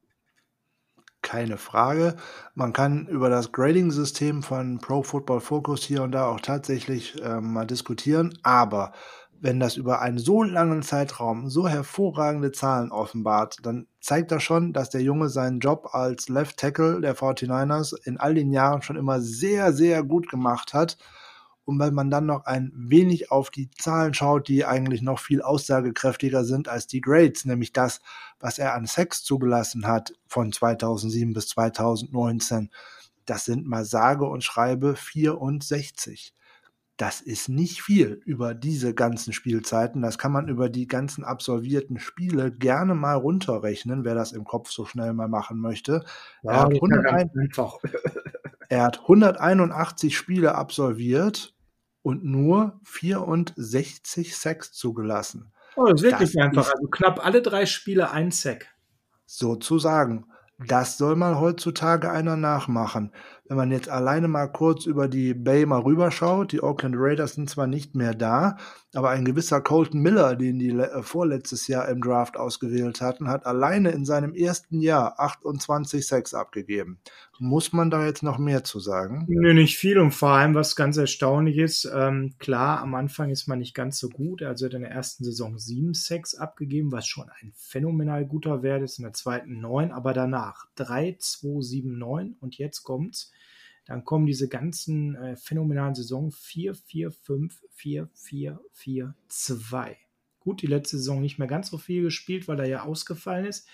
[1.27, 2.15] Keine Frage.
[2.55, 7.41] Man kann über das Grading-System von Pro Football Focus hier und da auch tatsächlich äh,
[7.41, 8.93] mal diskutieren, aber
[9.41, 14.73] wenn das über einen so langen Zeitraum so hervorragende Zahlen offenbart, dann zeigt das schon,
[14.73, 18.95] dass der Junge seinen Job als Left Tackle der 49ers in all den Jahren schon
[18.95, 20.97] immer sehr, sehr gut gemacht hat.
[21.67, 25.43] Und wenn man dann noch ein wenig auf die Zahlen schaut, die eigentlich noch viel
[25.43, 28.01] aussagekräftiger sind als die Grades, nämlich das,
[28.41, 32.71] was er an Sex zugelassen hat von 2007 bis 2019,
[33.27, 36.33] das sind mal sage und schreibe 64
[36.97, 40.01] das ist nicht viel über diese ganzen Spielzeiten.
[40.01, 44.71] Das kann man über die ganzen absolvierten Spiele gerne mal runterrechnen, wer das im Kopf
[44.71, 46.05] so schnell mal machen möchte.
[46.43, 47.31] Ja, er, hat 101,
[48.69, 51.55] er hat 181 Spiele absolviert
[52.07, 55.53] und nur 64 Sacks zugelassen.
[55.75, 56.73] Oh, das ist wirklich das einfach.
[56.73, 58.69] also knapp alle drei Spiele ein Sack.
[59.27, 60.27] Sozusagen.
[60.65, 63.13] Das soll mal heutzutage einer nachmachen.
[63.49, 67.49] Wenn man jetzt alleine mal kurz über die Bay mal rüberschaut, die Oakland Raiders sind
[67.49, 68.57] zwar nicht mehr da,
[68.93, 73.47] aber ein gewisser Colton Miller, den die äh, vorletztes Jahr im Draft ausgewählt hatten, hat
[73.47, 76.99] alleine in seinem ersten Jahr 28 Sacks abgegeben.
[77.39, 79.27] Muss man da jetzt noch mehr zu sagen?
[79.29, 83.47] Nö, nicht viel und vor allem, was ganz erstaunlich ist, ähm, klar, am Anfang ist
[83.47, 84.43] man nicht ganz so gut.
[84.43, 88.83] Also hat in der ersten Saison sieben Sacks abgegeben, was schon ein phänomenal guter Wert
[88.83, 88.99] ist.
[88.99, 93.31] In der zweiten neun, aber danach 3, 2, 7, 9 und jetzt kommt's
[93.87, 99.97] dann kommen diese ganzen äh, phänomenalen Saison 4, 4, 5, 4, 4, 4, 2.
[100.41, 103.69] Gut, die letzte Saison nicht mehr ganz so viel gespielt, weil er ja ausgefallen ist.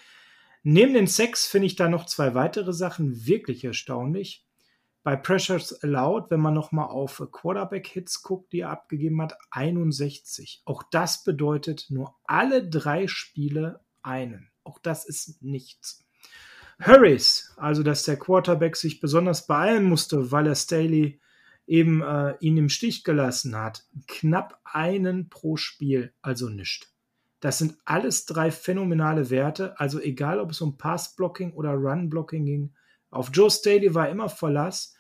[0.63, 4.47] Neben den Sex finde ich da noch zwei weitere Sachen wirklich erstaunlich.
[5.03, 10.63] Bei Pressures Allowed, wenn man nochmal auf Quarterback-Hits guckt, die er abgegeben hat, 61.
[10.65, 14.51] Auch das bedeutet nur alle drei Spiele einen.
[14.63, 16.02] Auch das ist nichts.
[16.83, 21.21] Harris, also dass der Quarterback sich besonders beeilen musste, weil er Staley
[21.67, 23.85] eben äh, ihn im Stich gelassen hat.
[24.09, 26.89] Knapp einen pro Spiel, also nicht.
[27.41, 29.79] Das sind alles drei phänomenale Werte.
[29.79, 32.75] Also egal, ob es um Pass-Blocking oder Run-Blocking ging.
[33.11, 34.95] Auf Joe Staley war immer Verlass.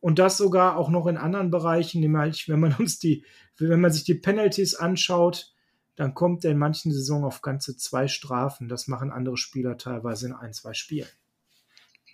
[0.00, 3.24] Und das sogar auch noch in anderen Bereichen, nämlich wenn man uns die,
[3.58, 5.52] wenn man sich die Penalties anschaut,
[5.96, 8.68] dann kommt er in manchen Saisonen auf ganze zwei Strafen.
[8.68, 11.08] Das machen andere Spieler teilweise in ein, zwei Spielen.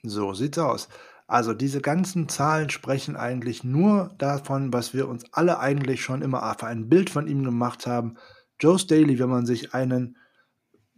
[0.03, 0.89] So sieht's aus.
[1.27, 6.55] Also diese ganzen Zahlen sprechen eigentlich nur davon, was wir uns alle eigentlich schon immer
[6.59, 8.17] für ein Bild von ihm gemacht haben.
[8.61, 10.17] Joe Staley, wenn man sich einen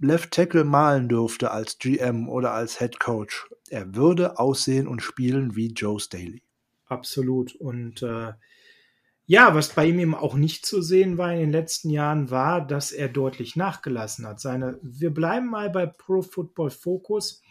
[0.00, 5.56] Left Tackle malen dürfte als GM oder als Head Coach, er würde aussehen und spielen
[5.56, 6.42] wie Joe Staley.
[6.86, 7.54] Absolut.
[7.56, 8.32] Und äh,
[9.30, 12.66] ja, was bei ihm eben auch nicht zu sehen war in den letzten Jahren, war,
[12.66, 14.40] dass er deutlich nachgelassen hat.
[14.40, 17.42] Seine, wir bleiben mal bei Pro Football Focus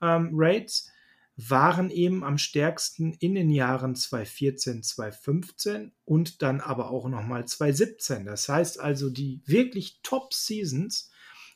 [0.00, 0.90] ähm, Rates
[1.36, 8.24] waren eben am stärksten in den Jahren 2014, 2015 und dann aber auch nochmal 2017.
[8.24, 11.10] Das heißt also, die wirklich Top-Seasons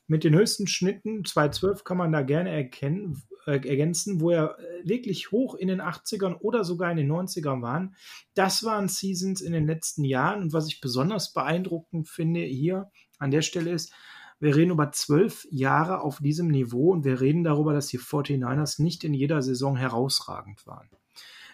[0.06, 4.88] mit den höchsten Schnitten, 2012 kann man da gerne erkennen, äh, ergänzen, wo er äh,
[4.88, 7.94] wirklich hoch in den 80ern oder sogar in den 90ern waren.
[8.34, 10.42] Das waren Seasons in den letzten Jahren.
[10.42, 13.92] Und was ich besonders beeindruckend finde hier an der Stelle ist,
[14.40, 18.82] wir reden über zwölf Jahre auf diesem Niveau und wir reden darüber, dass die 49ers
[18.82, 20.88] nicht in jeder Saison herausragend waren.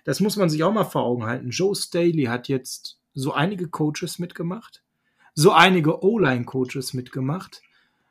[0.05, 1.51] Das muss man sich auch mal vor Augen halten.
[1.51, 4.85] Joe Staley hat jetzt so einige Coaches mitgemacht,
[5.35, 7.61] so einige O-Line-Coaches mitgemacht,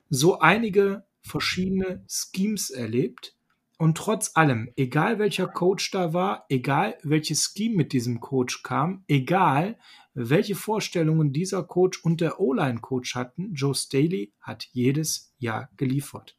[0.10, 3.35] so einige verschiedene Schemes erlebt.
[3.78, 9.04] Und trotz allem, egal welcher Coach da war, egal welches Scheme mit diesem Coach kam,
[9.08, 9.78] egal
[10.14, 16.38] welche Vorstellungen dieser Coach und der O-Line-Coach hatten, Joe Staley hat jedes Jahr geliefert.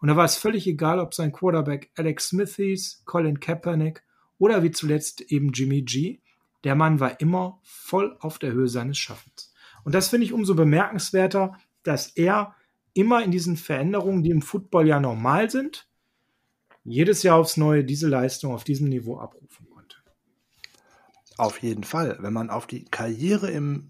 [0.00, 4.02] Und da war es völlig egal, ob sein Quarterback Alex Smith hieß, Colin Kaepernick
[4.36, 6.20] oder wie zuletzt eben Jimmy G.
[6.64, 9.54] Der Mann war immer voll auf der Höhe seines Schaffens.
[9.84, 12.54] Und das finde ich umso bemerkenswerter, dass er
[12.92, 15.88] immer in diesen Veränderungen, die im Football ja normal sind,
[16.84, 19.96] jedes Jahr aufs Neue diese Leistung auf diesem Niveau abrufen konnte.
[21.36, 22.18] Auf jeden Fall.
[22.20, 23.88] Wenn man auf die Karriere im,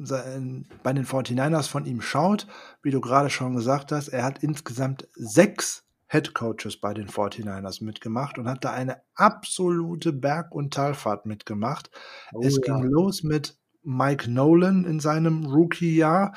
[0.83, 2.47] bei den 49ers von ihm schaut,
[2.83, 7.83] wie du gerade schon gesagt hast, er hat insgesamt sechs Head Coaches bei den 49ers
[7.83, 11.91] mitgemacht und hat da eine absolute Berg- und Talfahrt mitgemacht.
[12.33, 12.61] Oh, es ja.
[12.61, 16.35] ging los mit Mike Nolan in seinem Rookie-Jahr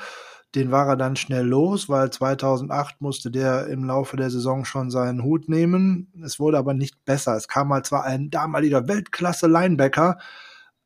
[0.54, 4.90] Den war er dann schnell los, weil 2008 musste der im Laufe der Saison schon
[4.90, 6.10] seinen Hut nehmen.
[6.24, 7.36] Es wurde aber nicht besser.
[7.36, 10.18] Es kam mal zwar ein damaliger Weltklasse-Linebacker,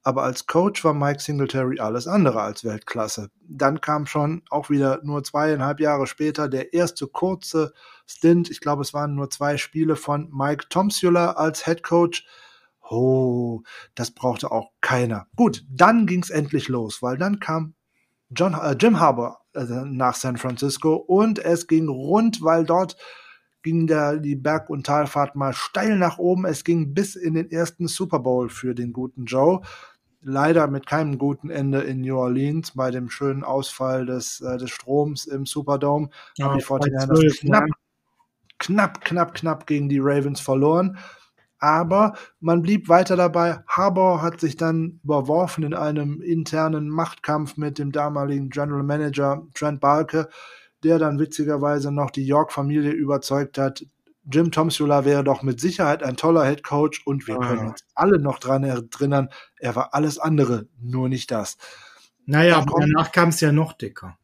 [0.03, 3.31] aber als Coach war Mike Singletary alles andere als Weltklasse.
[3.49, 7.73] Dann kam schon auch wieder nur zweieinhalb Jahre später der erste kurze
[8.05, 8.51] Stint.
[8.51, 12.27] Ich glaube, es waren nur zwei Spiele von Mike Tomsula als Head Coach.
[12.91, 13.63] Oh,
[13.95, 15.29] das brauchte auch keiner.
[15.37, 17.75] Gut, dann ging's endlich los, weil dann kam
[18.31, 22.97] John, äh, Jim Harbour äh, nach San Francisco und es ging rund, weil dort
[23.63, 26.47] ging der, die Berg- und Talfahrt mal steil nach oben.
[26.47, 29.61] Es ging bis in den ersten Super Bowl für den guten Joe
[30.23, 34.71] leider mit keinem guten Ende in New Orleans bei dem schönen Ausfall des, äh, des
[34.71, 36.09] Stroms im Superdome.
[36.37, 37.69] Ja, haben die 49ers knapp,
[38.59, 40.99] knapp, knapp, knapp gegen die Ravens verloren.
[41.63, 43.61] Aber man blieb weiter dabei.
[43.69, 49.81] Harbour hat sich dann überworfen in einem internen Machtkampf mit dem damaligen General Manager Trent
[49.81, 50.29] Balke,
[50.83, 53.85] der dann witzigerweise noch die York-Familie überzeugt hat,
[54.31, 57.47] Jim Tomsula wäre doch mit Sicherheit ein toller Head Coach und wir ah.
[57.47, 61.57] können uns alle noch dran erinnern, er war alles andere, nur nicht das.
[62.25, 64.17] Naja, aber danach kam es ja noch dicker.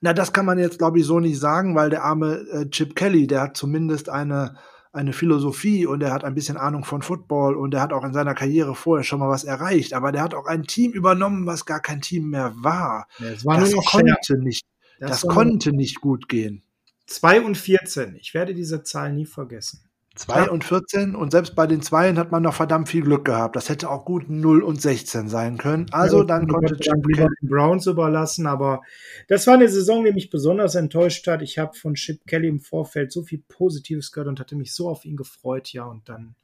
[0.00, 2.96] Na, das kann man jetzt, glaube ich, so nicht sagen, weil der arme äh, Chip
[2.96, 4.56] Kelly, der hat zumindest eine,
[4.92, 8.12] eine Philosophie und er hat ein bisschen Ahnung von Football und er hat auch in
[8.12, 11.64] seiner Karriere vorher schon mal was erreicht, aber der hat auch ein Team übernommen, was
[11.64, 13.06] gar kein Team mehr war.
[13.18, 14.66] Ja, war das konnte nicht,
[14.98, 16.62] das, das konnte nicht gut gehen.
[17.06, 18.16] 2 und 14.
[18.16, 19.89] Ich werde diese Zahl nie vergessen.
[20.16, 23.54] 2 und 14 und selbst bei den Zweien hat man noch verdammt viel Glück gehabt.
[23.54, 25.86] Das hätte auch gut 0 und 16 sein können.
[25.92, 28.82] Also ja, dann konnte Chip Kelly den Browns überlassen, aber
[29.28, 31.42] das war eine Saison, die mich besonders enttäuscht hat.
[31.42, 34.88] Ich habe von Chip Kelly im Vorfeld so viel Positives gehört und hatte mich so
[34.88, 36.34] auf ihn gefreut, ja, und dann.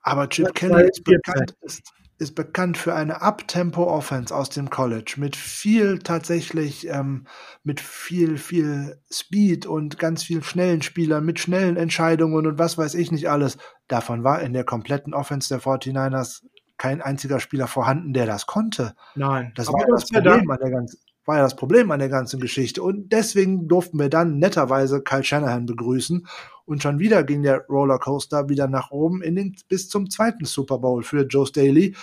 [0.00, 5.36] Aber Chip Kelly ist bekannt, ist, ist bekannt für eine Up-Tempo-Offense aus dem College mit
[5.36, 7.26] viel tatsächlich, ähm,
[7.62, 12.94] mit viel, viel Speed und ganz viel schnellen Spielern, mit schnellen Entscheidungen und was weiß
[12.94, 13.58] ich nicht alles.
[13.88, 16.42] Davon war in der kompletten Offense der 49ers
[16.76, 18.94] kein einziger Spieler vorhanden, der das konnte.
[19.14, 22.40] Nein, das war das Problem an der ganzen war ja das Problem an der ganzen
[22.40, 22.82] Geschichte.
[22.82, 26.26] Und deswegen durften wir dann netterweise Kyle Shanahan begrüßen.
[26.66, 30.78] Und schon wieder ging der Rollercoaster wieder nach oben in den, bis zum zweiten Super
[30.78, 31.94] Bowl für Joe Staley,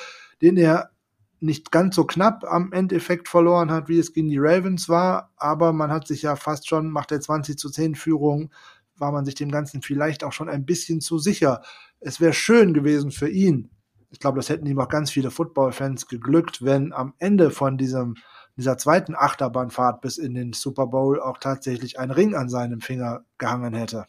[0.42, 0.92] den er
[1.40, 5.32] nicht ganz so knapp am Endeffekt verloren hat, wie es gegen die Ravens war.
[5.38, 8.52] Aber man hat sich ja fast schon, macht der 20 zu 10 Führung,
[8.98, 11.62] war man sich dem Ganzen vielleicht auch schon ein bisschen zu sicher.
[12.00, 13.72] Es wäre schön gewesen für ihn.
[14.12, 18.16] Ich glaube, das hätten ihm auch ganz viele Football-Fans geglückt, wenn am Ende von diesem
[18.58, 23.24] dieser zweiten Achterbahnfahrt bis in den Super Bowl auch tatsächlich ein Ring an seinem Finger
[23.38, 24.06] gehangen hätte.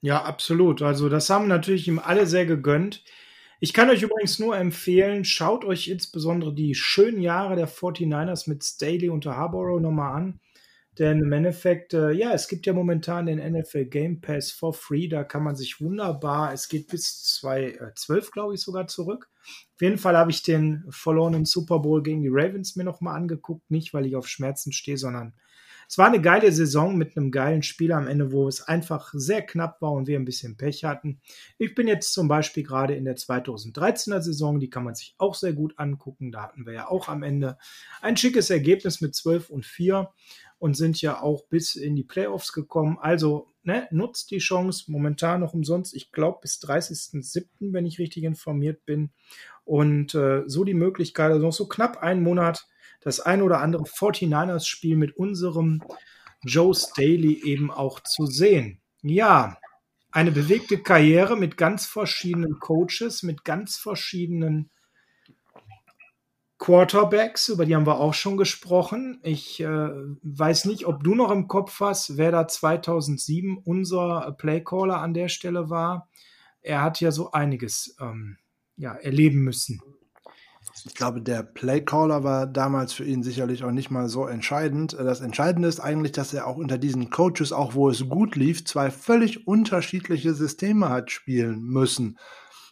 [0.00, 0.82] Ja, absolut.
[0.82, 3.02] Also das haben natürlich ihm alle sehr gegönnt.
[3.60, 8.62] Ich kann euch übrigens nur empfehlen, schaut euch insbesondere die schönen Jahre der 49ers mit
[8.62, 10.40] Staley und Harborough nochmal an.
[10.98, 15.08] Denn im Endeffekt, äh, ja, es gibt ja momentan den NFL Game Pass for free.
[15.08, 19.30] Da kann man sich wunderbar, es geht bis 2012, äh, glaube ich, sogar zurück.
[19.74, 23.70] Auf jeden Fall habe ich den verlorenen Super Bowl gegen die Ravens mir nochmal angeguckt.
[23.70, 25.34] Nicht, weil ich auf Schmerzen stehe, sondern
[25.90, 29.40] es war eine geile Saison mit einem geilen Spiel am Ende, wo es einfach sehr
[29.40, 31.22] knapp war und wir ein bisschen Pech hatten.
[31.56, 35.34] Ich bin jetzt zum Beispiel gerade in der 2013er Saison, die kann man sich auch
[35.34, 36.30] sehr gut angucken.
[36.30, 37.56] Da hatten wir ja auch am Ende
[38.02, 40.10] ein schickes Ergebnis mit 12 und 4
[40.58, 42.98] und sind ja auch bis in die Playoffs gekommen.
[43.00, 48.24] Also ne, nutzt die Chance, momentan noch umsonst, ich glaube bis 30.07., wenn ich richtig
[48.24, 49.10] informiert bin.
[49.64, 52.66] Und äh, so die Möglichkeit, also noch so knapp einen Monat,
[53.00, 55.82] das ein oder andere 49ers-Spiel mit unserem
[56.42, 58.80] Joe Staley eben auch zu sehen.
[59.02, 59.58] Ja,
[60.10, 64.70] eine bewegte Karriere mit ganz verschiedenen Coaches, mit ganz verschiedenen
[66.58, 69.20] Quarterbacks, über die haben wir auch schon gesprochen.
[69.22, 69.90] Ich äh,
[70.22, 75.28] weiß nicht, ob du noch im Kopf hast, wer da 2007 unser Playcaller an der
[75.28, 76.08] Stelle war.
[76.60, 78.38] Er hat ja so einiges ähm,
[78.76, 79.80] ja, erleben müssen.
[80.84, 84.92] Ich glaube, der Playcaller war damals für ihn sicherlich auch nicht mal so entscheidend.
[84.92, 88.64] Das Entscheidende ist eigentlich, dass er auch unter diesen Coaches, auch wo es gut lief,
[88.64, 92.18] zwei völlig unterschiedliche Systeme hat spielen müssen.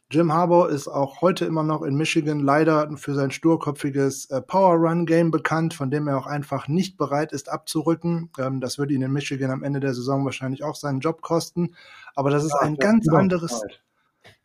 [0.08, 4.76] Jim Harbour ist auch heute immer noch in Michigan leider für sein sturköpfiges äh, Power
[4.76, 8.30] Run Game bekannt, von dem er auch einfach nicht bereit ist abzurücken.
[8.38, 11.74] Ähm, das würde ihn in Michigan am Ende der Saison wahrscheinlich auch seinen Job kosten.
[12.14, 13.60] Aber das ist ja, ein ganz anderes,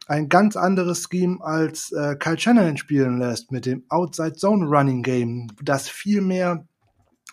[0.08, 5.04] ein ganz anderes Scheme als äh, Kyle Shanahan spielen lässt mit dem Outside Zone Running
[5.04, 6.66] Game, das viel mehr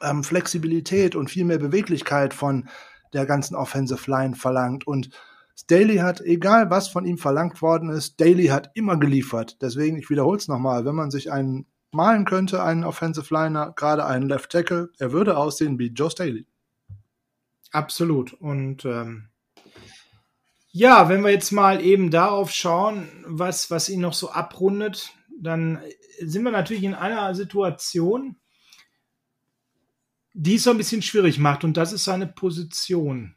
[0.03, 2.69] ähm, Flexibilität und viel mehr Beweglichkeit von
[3.15, 5.09] der ganzen Offensive Line verlangt und
[5.61, 9.61] Staley hat, egal was von ihm verlangt worden ist, Daly hat immer geliefert.
[9.61, 14.07] Deswegen, ich wiederhole es nochmal, wenn man sich einen malen könnte, einen Offensive Liner, gerade
[14.07, 16.47] einen Left Tackle, er würde aussehen wie Joe Staley.
[17.73, 18.35] Absolut.
[18.35, 19.31] Und ähm,
[20.71, 25.81] ja, wenn wir jetzt mal eben darauf schauen, was, was ihn noch so abrundet, dann
[26.21, 28.37] sind wir natürlich in einer Situation,
[30.35, 31.65] die es so ein bisschen schwierig macht.
[31.65, 33.35] Und das ist seine Position.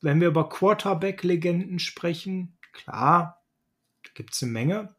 [0.00, 3.42] Wenn wir über Quarterback-Legenden sprechen, klar,
[4.14, 4.94] gibt es eine Menge.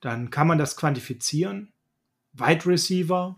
[0.00, 1.72] Dann kann man das quantifizieren.
[2.32, 3.36] Wide Receiver,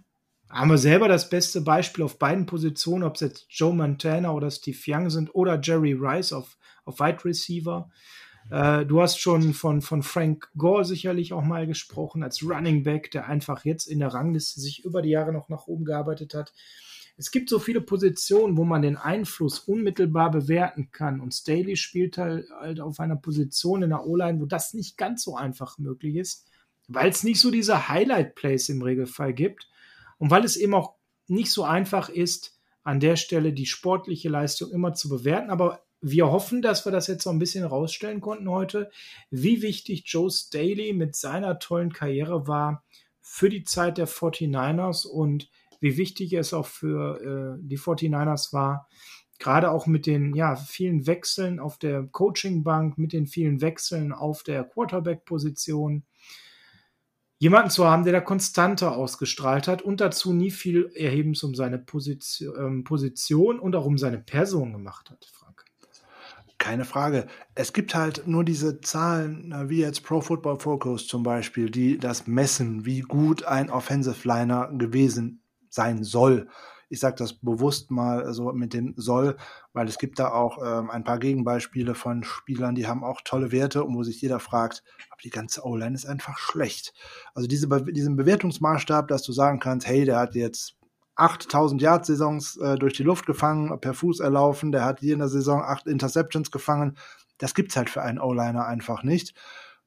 [0.51, 4.51] haben wir selber das beste Beispiel auf beiden Positionen, ob es jetzt Joe Montana oder
[4.51, 7.91] Steve Young sind oder Jerry Rice auf, auf Wide Receiver.
[8.51, 13.11] Äh, du hast schon von, von Frank Gore sicherlich auch mal gesprochen, als Running Back,
[13.11, 16.55] der einfach jetzt in der Rangliste sich über die Jahre noch nach oben gearbeitet hat.
[17.19, 21.21] Es gibt so viele Positionen, wo man den Einfluss unmittelbar bewerten kann.
[21.21, 25.25] Und Staley spielt halt, halt auf einer Position in der O-Line, wo das nicht ganz
[25.25, 26.47] so einfach möglich ist,
[26.87, 29.69] weil es nicht so diese Highlight-Plays im Regelfall gibt
[30.19, 30.95] und weil es eben auch
[31.27, 35.51] nicht so einfach ist, an der Stelle die sportliche Leistung immer zu bewerten.
[35.51, 38.93] Aber wir hoffen, dass wir das jetzt so ein bisschen rausstellen konnten heute,
[39.31, 42.85] wie wichtig Joe Staley mit seiner tollen Karriere war
[43.21, 45.51] für die Zeit der 49ers und
[45.81, 48.89] wie wichtig es auch für äh, die 49ers war,
[49.39, 54.43] gerade auch mit den ja, vielen Wechseln auf der Coachingbank, mit den vielen Wechseln auf
[54.43, 56.05] der Quarterback-Position
[57.39, 61.79] jemanden zu haben, der da konstanter ausgestrahlt hat und dazu nie viel Erhebens um seine
[61.79, 65.65] Position, ähm, Position und auch um seine Person gemacht hat, Frank.
[66.59, 67.29] Keine Frage.
[67.55, 72.27] Es gibt halt nur diese Zahlen, wie jetzt Pro Football Focus zum Beispiel, die das
[72.27, 75.41] messen, wie gut ein Offensive Liner gewesen
[75.71, 76.49] sein soll
[76.89, 79.37] ich sage das bewusst mal so mit dem soll,
[79.73, 83.53] weil es gibt da auch ähm, ein paar Gegenbeispiele von Spielern, die haben auch tolle
[83.53, 86.95] Werte und wo sich jeder fragt, aber die ganze O-Line ist einfach schlecht.
[87.35, 90.77] Also diese, diesen Bewertungsmaßstab, dass du sagen kannst, hey, der hat jetzt
[91.17, 95.29] 8000 Yard-Saisons äh, durch die Luft gefangen, per Fuß erlaufen, der hat hier in der
[95.29, 96.97] Saison acht Interceptions gefangen.
[97.39, 99.35] Das gibt's halt für einen O-Liner einfach nicht.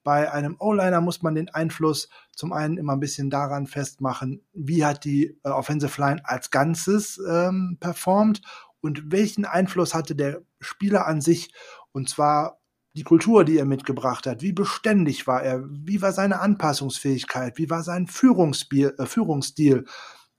[0.04, 4.86] Bei einem O-Liner muss man den Einfluss zum einen immer ein bisschen daran festmachen, wie
[4.86, 8.42] hat die äh, Offensive Line als Ganzes ähm, performt
[8.82, 11.54] und welchen Einfluss hatte der Spieler an sich
[11.92, 12.62] und zwar
[12.94, 17.70] die Kultur, die er mitgebracht hat, wie beständig war er, wie war seine Anpassungsfähigkeit, wie
[17.70, 19.86] war sein Führungsstil, äh, Führungsstil.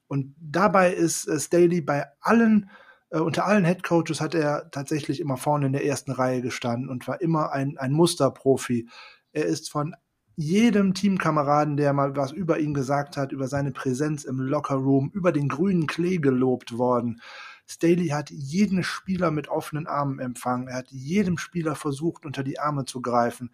[0.06, 2.68] Und dabei ist äh, Staley bei allen,
[3.10, 6.90] äh, unter allen Head Coaches hat er tatsächlich immer vorne in der ersten Reihe gestanden
[6.90, 8.88] und war immer ein, ein Musterprofi.
[9.32, 9.94] Er ist von
[10.36, 15.32] jedem Teamkameraden, der mal was über ihn gesagt hat, über seine Präsenz im Lockerroom, über
[15.32, 17.20] den grünen Klee gelobt worden.
[17.66, 20.68] Staley hat jeden Spieler mit offenen Armen empfangen.
[20.68, 23.50] Er hat jedem Spieler versucht, unter die Arme zu greifen.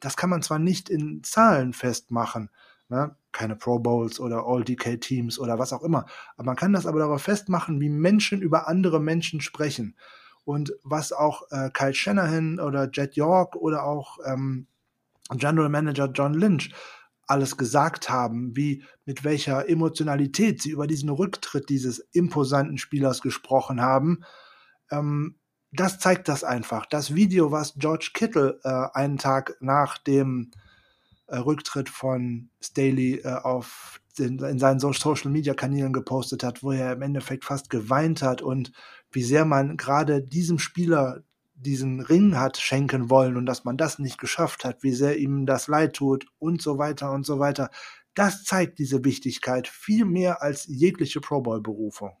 [0.00, 2.50] Das kann man zwar nicht in Zahlen festmachen,
[2.88, 3.16] ne?
[3.30, 6.06] keine Pro Bowls oder All-DK-Teams oder was auch immer,
[6.36, 9.96] aber man kann das aber darauf festmachen, wie Menschen über andere Menschen sprechen.
[10.44, 14.66] Und was auch äh, Kyle Shanahan oder Jet York oder auch ähm,
[15.30, 16.72] General Manager John Lynch
[17.26, 23.80] alles gesagt haben, wie mit welcher Emotionalität sie über diesen Rücktritt dieses imposanten Spielers gesprochen
[23.80, 24.24] haben.
[24.90, 25.36] Ähm,
[25.72, 26.84] das zeigt das einfach.
[26.86, 30.50] Das Video, was George Kittle äh, einen Tag nach dem
[31.26, 36.72] äh, Rücktritt von Staley äh, auf den, in seinen Social Media Kanälen gepostet hat, wo
[36.72, 38.72] er im Endeffekt fast geweint hat und
[39.10, 41.22] wie sehr man gerade diesem Spieler
[41.62, 45.46] diesen Ring hat schenken wollen und dass man das nicht geschafft hat, wie sehr ihm
[45.46, 47.70] das leid tut und so weiter und so weiter.
[48.14, 52.16] Das zeigt diese Wichtigkeit viel mehr als jegliche Pro Bowl Berufung.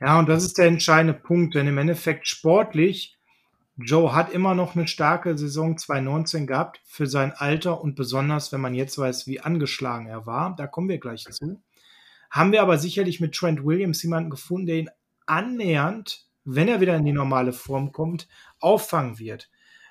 [0.00, 3.18] Ja, und das ist der entscheidende Punkt, denn im Endeffekt sportlich,
[3.76, 8.62] Joe hat immer noch eine starke Saison 2019 gehabt für sein Alter und besonders, wenn
[8.62, 11.62] man jetzt weiß, wie angeschlagen er war, da kommen wir gleich zu.
[12.30, 14.90] Haben wir aber sicherlich mit Trent Williams jemanden gefunden, der ihn
[15.26, 18.28] annähernd wenn er wieder in die normale Form kommt,
[18.60, 19.50] auffangen wird.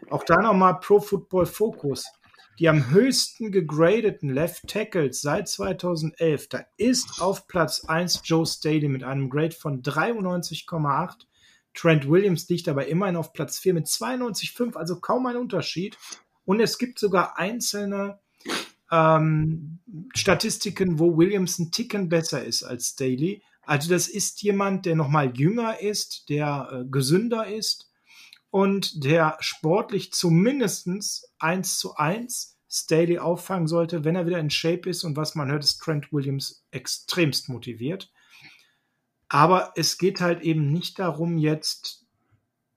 [0.09, 2.05] Auch da nochmal Pro Football Focus.
[2.57, 8.87] Die am höchsten gegradeten Left Tackles seit 2011, da ist auf Platz 1 Joe Staley
[8.87, 11.25] mit einem Grade von 93,8.
[11.73, 15.97] Trent Williams liegt aber immerhin auf Platz 4 mit 92,5, also kaum ein Unterschied.
[16.45, 18.19] Und es gibt sogar einzelne
[18.89, 19.79] ähm,
[20.15, 23.41] Statistiken, wo Williams ein Ticken besser ist als Staley.
[23.65, 27.91] Also das ist jemand, der noch mal jünger ist, der äh, gesünder ist
[28.51, 34.89] und der sportlich zumindestens eins zu eins Staley auffangen sollte, wenn er wieder in Shape
[34.89, 35.03] ist.
[35.03, 38.11] Und was man hört, ist Trent Williams extremst motiviert.
[39.27, 42.05] Aber es geht halt eben nicht darum, jetzt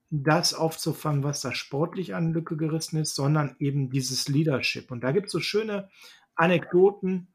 [0.09, 4.89] das aufzufangen, was da sportlich an Lücke gerissen ist, sondern eben dieses Leadership.
[4.89, 5.89] Und da gibt es so schöne
[6.35, 7.27] Anekdoten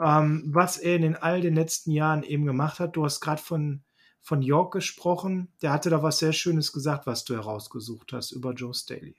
[0.00, 2.96] ähm, was er in all den letzten Jahren eben gemacht hat.
[2.96, 3.82] Du hast gerade von,
[4.20, 5.52] von York gesprochen.
[5.62, 9.16] Der hatte da was sehr Schönes gesagt, was du herausgesucht hast über Joe Staley.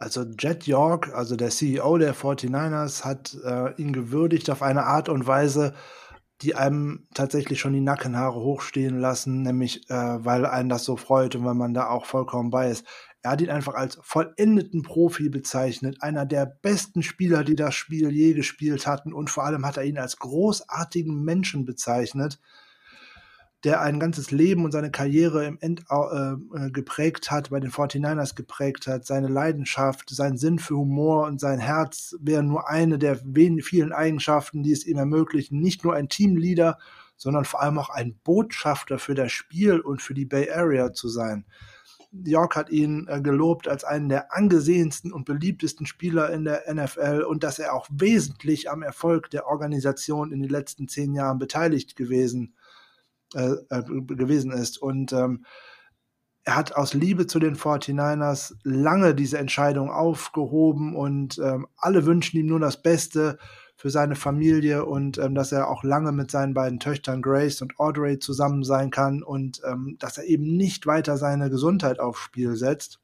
[0.00, 5.08] Also Jet York, also der CEO der 49ers, hat äh, ihn gewürdigt auf eine Art
[5.08, 5.74] und Weise,
[6.42, 11.34] die einem tatsächlich schon die Nackenhaare hochstehen lassen, nämlich äh, weil einen das so freut
[11.34, 12.86] und weil man da auch vollkommen bei ist.
[13.22, 18.10] Er hat ihn einfach als vollendeten Profi bezeichnet, einer der besten Spieler, die das Spiel
[18.10, 19.12] je gespielt hatten.
[19.12, 22.38] Und vor allem hat er ihn als großartigen Menschen bezeichnet,
[23.64, 27.72] der ein ganzes Leben und seine Karriere im End äh, äh geprägt hat, bei den
[27.72, 32.98] 49ers geprägt hat, seine Leidenschaft, sein Sinn für Humor und sein Herz wären nur eine
[32.98, 36.78] der vielen Eigenschaften, die es ihm ermöglichen, nicht nur ein Teamleader,
[37.16, 41.08] sondern vor allem auch ein Botschafter für das Spiel und für die Bay Area zu
[41.08, 41.44] sein.
[42.10, 47.22] York hat ihn äh, gelobt als einen der angesehensten und beliebtesten Spieler in der NFL
[47.28, 51.96] und dass er auch wesentlich am Erfolg der Organisation in den letzten zehn Jahren beteiligt
[51.96, 52.54] gewesen,
[53.34, 54.80] äh, äh, gewesen ist.
[54.80, 55.44] Und ähm,
[56.44, 62.38] er hat aus Liebe zu den 49ers lange diese Entscheidung aufgehoben und ähm, alle wünschen
[62.38, 63.38] ihm nur das Beste
[63.78, 67.78] für seine Familie und ähm, dass er auch lange mit seinen beiden Töchtern Grace und
[67.78, 72.56] Audrey zusammen sein kann und ähm, dass er eben nicht weiter seine Gesundheit aufs Spiel
[72.56, 72.98] setzt.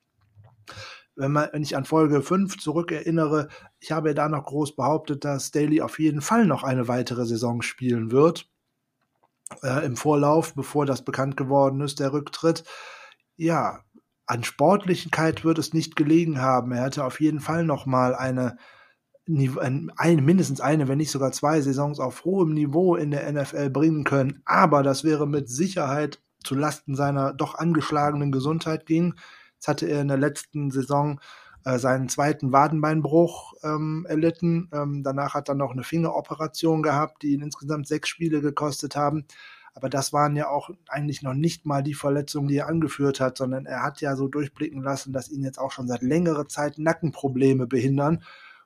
[1.15, 3.47] Wenn, man, wenn ich an Folge 5 zurückerinnere,
[3.79, 7.25] ich habe ja da noch groß behauptet, dass Daly auf jeden Fall noch eine weitere
[7.25, 8.51] Saison spielen wird.
[9.63, 12.65] Äh, Im Vorlauf, bevor das bekannt geworden ist, der Rücktritt.
[13.37, 13.85] Ja,
[14.27, 16.73] an Sportlichkeit wird es nicht gelegen haben.
[16.73, 18.57] Er hatte auf jeden Fall noch mal eine
[19.27, 24.05] eine, mindestens eine, wenn nicht sogar zwei Saisons auf hohem Niveau in der NFL bringen
[24.05, 24.43] können.
[24.45, 29.15] Aber das wäre mit Sicherheit zu Lasten seiner doch angeschlagenen Gesundheit ging.
[29.55, 31.21] Jetzt hatte er in der letzten Saison
[31.65, 34.69] äh, seinen zweiten Wadenbeinbruch ähm, erlitten.
[34.73, 39.25] Ähm, danach hat er noch eine Fingeroperation gehabt, die ihn insgesamt sechs Spiele gekostet haben.
[39.73, 43.39] Aber das waren ja auch eigentlich noch nicht mal die Verletzungen, die er angeführt hat,
[43.39, 46.79] sondern er hat ja so durchblicken lassen, dass ihn jetzt auch schon seit längerer Zeit
[46.79, 48.23] Nackenprobleme behindern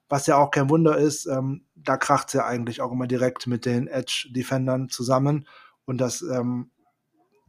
[0.09, 3.47] was ja auch kein Wunder ist, ähm, da kracht es ja eigentlich auch immer direkt
[3.47, 5.47] mit den Edge-Defendern zusammen.
[5.85, 6.71] Und das, ähm,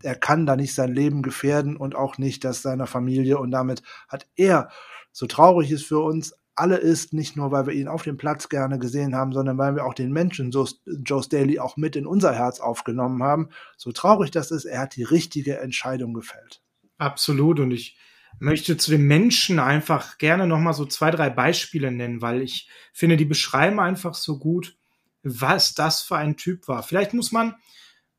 [0.04, 3.38] er kann da nicht sein Leben gefährden und auch nicht das seiner Familie.
[3.38, 4.70] Und damit hat er,
[5.12, 8.50] so traurig es für uns alle ist, nicht nur, weil wir ihn auf dem Platz
[8.50, 12.06] gerne gesehen haben, sondern weil wir auch den Menschen so Joe Staley auch mit in
[12.06, 13.50] unser Herz aufgenommen haben.
[13.78, 16.62] So traurig das ist, er hat die richtige Entscheidung gefällt.
[16.98, 17.62] Absolut.
[17.62, 17.98] Und ich
[18.40, 23.18] möchte zu den Menschen einfach gerne nochmal so zwei, drei Beispiele nennen, weil ich finde,
[23.18, 24.78] die beschreiben einfach so gut,
[25.24, 26.84] was das für ein Typ war.
[26.84, 27.56] Vielleicht muss man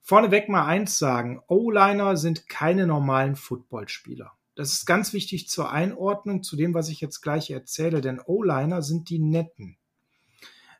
[0.03, 1.41] vorneweg mal eins sagen.
[1.49, 4.33] O-Liner sind keine normalen Footballspieler.
[4.55, 8.83] Das ist ganz wichtig zur Einordnung zu dem, was ich jetzt gleich erzähle, denn O-Liner
[8.83, 9.79] sind die Netten.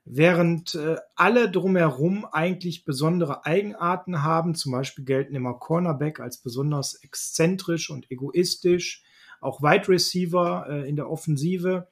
[0.05, 6.95] Während äh, alle drumherum eigentlich besondere Eigenarten haben, zum Beispiel gelten immer Cornerback als besonders
[6.95, 9.05] exzentrisch und egoistisch,
[9.41, 11.89] auch Wide Receiver äh, in der Offensive.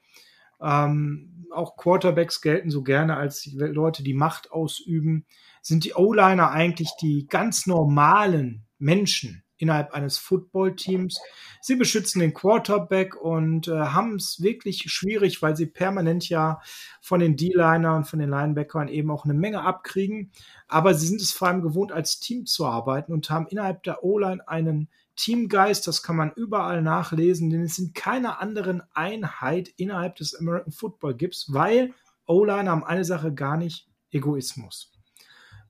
[0.61, 5.25] Ähm, auch Quarterbacks gelten so gerne als Leute, die Macht ausüben.
[5.61, 11.19] Sind die O-Liner eigentlich die ganz normalen Menschen innerhalb eines Footballteams?
[11.61, 16.61] Sie beschützen den Quarterback und äh, haben es wirklich schwierig, weil sie permanent ja
[17.01, 20.31] von den D-Linern, von den Linebackern eben auch eine Menge abkriegen.
[20.67, 24.03] Aber sie sind es vor allem gewohnt, als Team zu arbeiten und haben innerhalb der
[24.03, 24.89] O-Line einen
[25.19, 30.71] Teamgeist, das kann man überall nachlesen, denn es sind keine anderen Einheit innerhalb des American
[30.71, 31.93] Football Gips, weil
[32.25, 34.93] O-Line haben eine Sache gar nicht, Egoismus.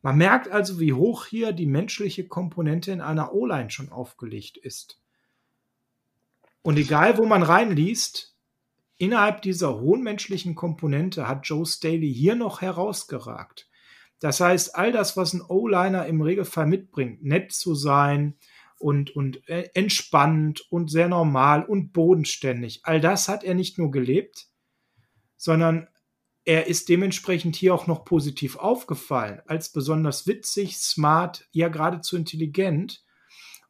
[0.04, 5.02] Man merkt also, wie hoch hier die menschliche Komponente in einer O-Line schon aufgelegt ist.
[6.62, 8.36] Und egal, wo man reinliest,
[9.00, 13.68] innerhalb dieser hohen menschlichen Komponente hat Joe Staley hier noch herausgeragt.
[14.20, 18.36] Das heißt, all das, was ein O-Liner im Regelfall mitbringt, nett zu sein,
[18.80, 22.82] und, und äh, entspannt und sehr normal und bodenständig.
[22.84, 24.48] All das hat er nicht nur gelebt,
[25.38, 25.88] sondern
[26.46, 33.04] er ist dementsprechend hier auch noch positiv aufgefallen, als besonders witzig, smart, ja geradezu intelligent.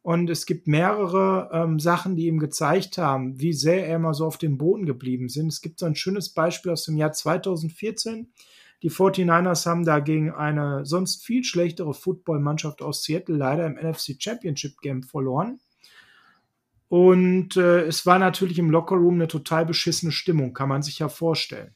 [0.02, 4.24] Und es gibt mehrere ähm, Sachen, die ihm gezeigt haben, wie sehr er immer so
[4.24, 5.48] auf dem Boden geblieben sind.
[5.48, 8.32] Es gibt so ein schönes Beispiel aus dem Jahr 2014.
[8.82, 14.80] Die 49ers haben dagegen eine sonst viel schlechtere Footballmannschaft aus Seattle leider im NFC Championship
[14.80, 15.60] Game verloren.
[16.88, 21.08] Und äh, es war natürlich im Lockerroom eine total beschissene Stimmung, kann man sich ja
[21.08, 21.74] vorstellen.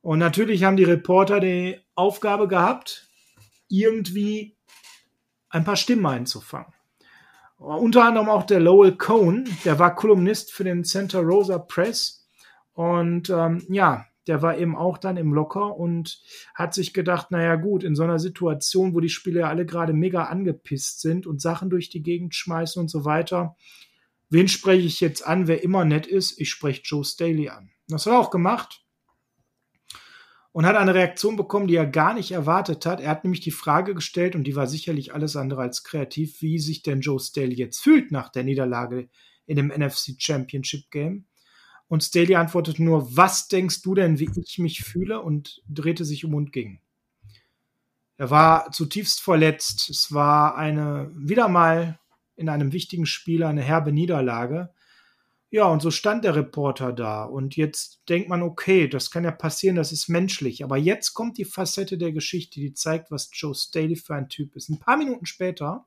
[0.00, 3.08] Und natürlich haben die Reporter die Aufgabe gehabt,
[3.68, 4.56] irgendwie
[5.48, 6.72] ein paar Stimmen einzufangen.
[7.56, 12.28] Unter anderem auch der Lowell Cohn, der war Kolumnist für den Santa Rosa Press.
[12.74, 16.20] Und ähm, ja, der war eben auch dann im Locker und
[16.54, 20.24] hat sich gedacht, naja gut, in so einer Situation, wo die Spieler alle gerade mega
[20.24, 23.56] angepisst sind und Sachen durch die Gegend schmeißen und so weiter,
[24.30, 26.38] wen spreche ich jetzt an, wer immer nett ist?
[26.40, 27.70] Ich spreche Joe Staley an.
[27.88, 28.84] Das hat er auch gemacht
[30.52, 33.00] und hat eine Reaktion bekommen, die er gar nicht erwartet hat.
[33.00, 36.58] Er hat nämlich die Frage gestellt, und die war sicherlich alles andere als kreativ, wie
[36.58, 39.08] sich denn Joe Staley jetzt fühlt nach der Niederlage
[39.46, 41.26] in dem NFC Championship Game.
[41.88, 45.22] Und Staley antwortete nur, was denkst du denn, wie ich mich fühle?
[45.22, 46.80] Und drehte sich um und ging.
[48.18, 49.88] Er war zutiefst verletzt.
[49.88, 51.98] Es war eine, wieder mal
[52.36, 54.70] in einem wichtigen Spiel eine herbe Niederlage.
[55.50, 57.24] Ja, und so stand der Reporter da.
[57.24, 60.62] Und jetzt denkt man, okay, das kann ja passieren, das ist menschlich.
[60.62, 64.56] Aber jetzt kommt die Facette der Geschichte, die zeigt, was Joe Staley für ein Typ
[64.56, 64.68] ist.
[64.68, 65.86] Ein paar Minuten später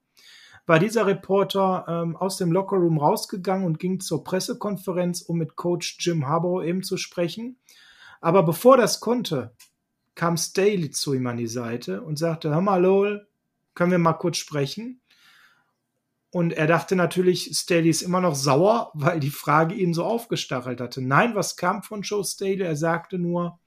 [0.66, 5.98] war dieser Reporter ähm, aus dem Lockerroom rausgegangen und ging zur Pressekonferenz, um mit Coach
[6.00, 7.58] Jim Harbaugh eben zu sprechen.
[8.22, 9.54] Aber bevor das konnte,
[10.16, 13.28] kam Staley zu ihm an die Seite und sagte, hör mal, Lowell,
[13.74, 15.02] können wir mal kurz sprechen?
[16.30, 20.80] Und er dachte natürlich, Staley ist immer noch sauer, weil die Frage ihn so aufgestachelt
[20.80, 21.02] hatte.
[21.02, 22.62] Nein, was kam von Joe Staley?
[22.62, 23.60] Er sagte nur,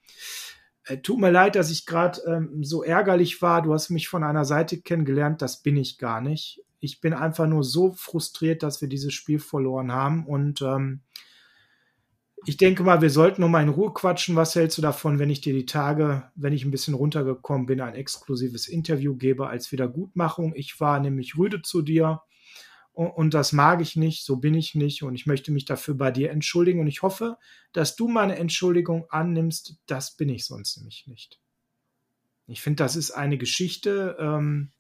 [0.84, 3.61] äh, tut mir leid, dass ich gerade ähm, so ärgerlich war.
[3.61, 7.47] Du hast mich von einer Seite kennengelernt, das bin ich gar nicht ich bin einfach
[7.47, 10.26] nur so frustriert, dass wir dieses Spiel verloren haben.
[10.26, 11.01] Und ähm,
[12.47, 14.37] ich denke mal, wir sollten noch mal in Ruhe quatschen.
[14.37, 17.80] Was hältst du davon, wenn ich dir die Tage, wenn ich ein bisschen runtergekommen bin,
[17.80, 20.55] ein exklusives Interview gebe als Wiedergutmachung?
[20.55, 22.20] Ich war nämlich rüde zu dir
[22.93, 25.95] und, und das mag ich nicht, so bin ich nicht und ich möchte mich dafür
[25.95, 27.39] bei dir entschuldigen und ich hoffe,
[27.72, 29.78] dass du meine Entschuldigung annimmst.
[29.87, 31.41] Das bin ich sonst nämlich nicht.
[32.47, 34.70] Ich finde, das ist eine Geschichte, ähm,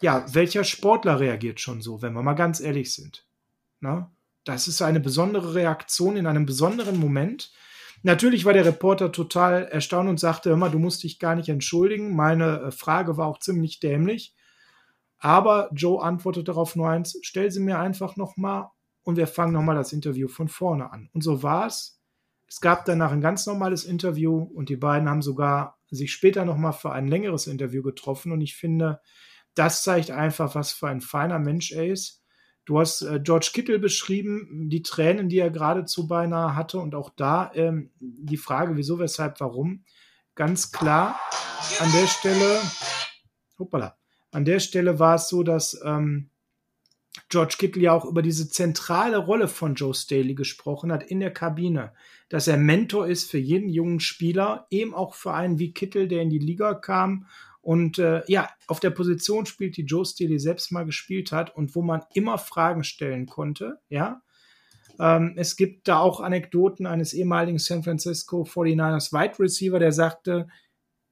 [0.00, 3.26] ja, welcher Sportler reagiert schon so, wenn wir mal ganz ehrlich sind?
[3.80, 4.10] Na?
[4.44, 7.52] Das ist eine besondere Reaktion in einem besonderen Moment.
[8.02, 12.14] Natürlich war der Reporter total erstaunt und sagte immer, du musst dich gar nicht entschuldigen.
[12.14, 14.34] Meine äh, Frage war auch ziemlich dämlich.
[15.18, 18.68] Aber Joe antwortete darauf nur eins, stell sie mir einfach nochmal
[19.04, 21.08] und wir fangen nochmal das Interview von vorne an.
[21.14, 21.98] Und so war es.
[22.46, 26.74] Es gab danach ein ganz normales Interview und die beiden haben sogar sich später nochmal
[26.74, 28.32] für ein längeres Interview getroffen.
[28.32, 29.00] Und ich finde,
[29.54, 32.22] das zeigt einfach, was für ein feiner Mensch er ist.
[32.64, 37.10] Du hast äh, George Kittle beschrieben, die Tränen, die er geradezu beinahe hatte und auch
[37.10, 39.84] da ähm, die Frage, wieso, weshalb, warum.
[40.34, 41.20] Ganz klar,
[41.78, 42.60] an der Stelle,
[43.58, 43.96] hoppala,
[44.32, 46.30] an der Stelle war es so, dass ähm,
[47.28, 51.32] George Kittle ja auch über diese zentrale Rolle von Joe Staley gesprochen hat in der
[51.32, 51.92] Kabine,
[52.28, 56.22] dass er Mentor ist für jeden jungen Spieler, eben auch für einen wie Kittle, der
[56.22, 57.26] in die Liga kam
[57.64, 61.74] und äh, ja, auf der Position spielt, die Joe Staley selbst mal gespielt hat und
[61.74, 64.20] wo man immer Fragen stellen konnte, ja.
[65.00, 70.46] Ähm, es gibt da auch Anekdoten eines ehemaligen San Francisco 49ers Wide Receiver, der sagte,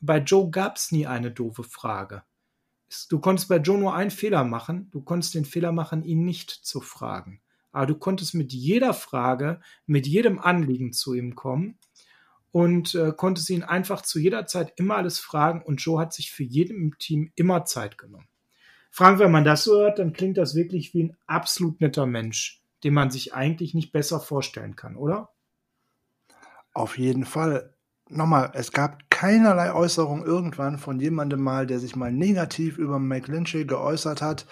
[0.01, 2.23] bei Joe gab es nie eine doofe Frage.
[3.09, 6.51] Du konntest bei Joe nur einen Fehler machen, du konntest den Fehler machen, ihn nicht
[6.51, 7.41] zu fragen.
[7.73, 11.79] Aber du konntest mit jeder Frage, mit jedem Anliegen zu ihm kommen
[12.53, 16.13] und äh, konnte sie ihn einfach zu jeder Zeit immer alles fragen und Joe hat
[16.13, 18.29] sich für jeden im Team immer Zeit genommen.
[18.91, 22.63] Frank, wenn man das so hört, dann klingt das wirklich wie ein absolut netter Mensch,
[22.85, 25.31] den man sich eigentlich nicht besser vorstellen kann, oder?
[26.75, 27.75] Auf jeden Fall.
[28.11, 33.65] Nochmal, es gab keinerlei Äußerung irgendwann von jemandem mal, der sich mal negativ über McLinchy
[33.65, 34.47] geäußert hat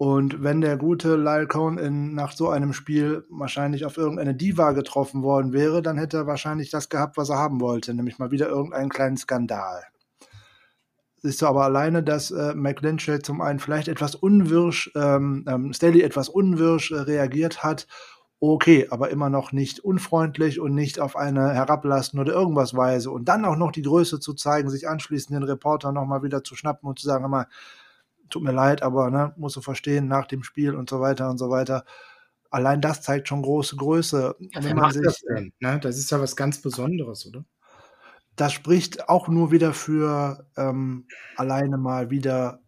[0.00, 4.72] und wenn der gute Lyle Cohn in, nach so einem Spiel wahrscheinlich auf irgendeine Diva
[4.72, 8.30] getroffen worden wäre, dann hätte er wahrscheinlich das gehabt, was er haben wollte, nämlich mal
[8.30, 9.82] wieder irgendeinen kleinen Skandal.
[11.18, 16.00] Siehst du aber alleine, dass äh, McLinchy zum einen vielleicht etwas unwirsch, ähm, ähm, Staley
[16.00, 17.86] etwas unwirsch äh, reagiert hat,
[18.40, 23.10] okay, aber immer noch nicht unfreundlich und nicht auf eine herablassen oder irgendwas Weise.
[23.10, 26.56] Und dann auch noch die Größe zu zeigen, sich anschließend den Reporter nochmal wieder zu
[26.56, 27.48] schnappen und zu sagen, mal,
[28.30, 31.38] tut mir leid, aber ne, musst du verstehen, nach dem Spiel und so weiter und
[31.38, 31.84] so weiter.
[32.50, 34.36] Allein das zeigt schon große Größe.
[34.60, 35.78] Wenn man sich, das, denn, ne?
[35.80, 37.44] das ist ja was ganz Besonderes, oder?
[38.36, 41.06] Das spricht auch nur wieder für ähm,
[41.36, 42.60] alleine mal wieder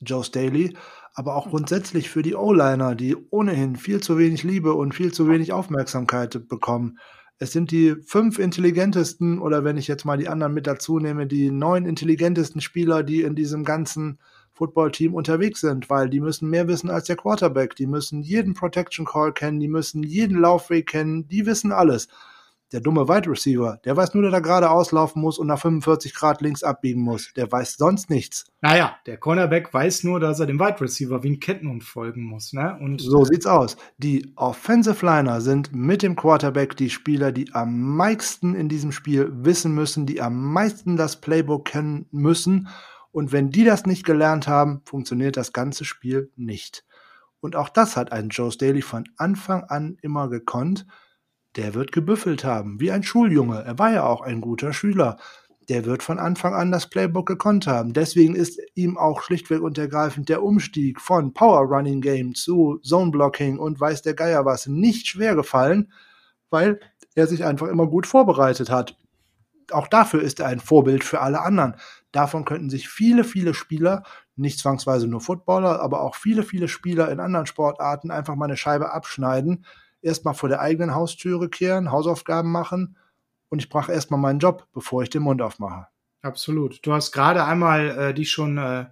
[0.00, 0.76] Joe Staley,
[1.14, 5.28] aber auch grundsätzlich für die O-Liner, die ohnehin viel zu wenig Liebe und viel zu
[5.28, 6.98] wenig Aufmerksamkeit bekommen.
[7.38, 11.26] Es sind die fünf intelligentesten, oder wenn ich jetzt mal die anderen mit dazu nehme,
[11.26, 14.18] die neun intelligentesten Spieler, die in diesem ganzen
[14.54, 17.76] Footballteam unterwegs sind, weil die müssen mehr wissen als der Quarterback.
[17.76, 22.08] Die müssen jeden Protection Call kennen, die müssen jeden Laufweg kennen, die wissen alles.
[22.72, 26.14] Der dumme Wide Receiver, der weiß nur, dass er gerade auslaufen muss und nach 45
[26.14, 27.30] Grad links abbiegen muss.
[27.36, 28.46] Der weiß sonst nichts.
[28.62, 32.54] Naja, der Cornerback weiß nur, dass er dem Wide Receiver wie ein Kettenhund folgen muss.
[32.54, 32.78] Ne?
[32.80, 33.76] Und so sieht's aus.
[33.98, 39.30] Die Offensive Liner sind mit dem Quarterback die Spieler, die am meisten in diesem Spiel
[39.30, 42.68] wissen müssen, die am meisten das Playbook kennen müssen.
[43.12, 46.84] Und wenn die das nicht gelernt haben, funktioniert das ganze Spiel nicht.
[47.40, 50.86] Und auch das hat ein Joe Staley von Anfang an immer gekonnt.
[51.56, 53.62] Der wird gebüffelt haben, wie ein Schuljunge.
[53.62, 55.18] Er war ja auch ein guter Schüler.
[55.68, 57.92] Der wird von Anfang an das Playbook gekonnt haben.
[57.92, 63.10] Deswegen ist ihm auch schlichtweg und ergreifend der Umstieg von Power Running Game zu Zone
[63.10, 65.92] Blocking und weiß der Geier was nicht schwer gefallen,
[66.48, 66.80] weil
[67.14, 68.96] er sich einfach immer gut vorbereitet hat.
[69.70, 71.76] Auch dafür ist er ein Vorbild für alle anderen.
[72.12, 74.04] Davon könnten sich viele, viele Spieler
[74.36, 78.56] nicht zwangsweise nur Footballer, aber auch viele, viele Spieler in anderen Sportarten einfach mal eine
[78.56, 79.64] Scheibe abschneiden,
[80.02, 82.96] erstmal vor der eigenen Haustüre kehren, Hausaufgaben machen
[83.48, 85.86] und ich brauche erstmal meinen Job, bevor ich den Mund aufmache.
[86.22, 86.86] Absolut.
[86.86, 88.86] Du hast gerade einmal äh, die schon äh,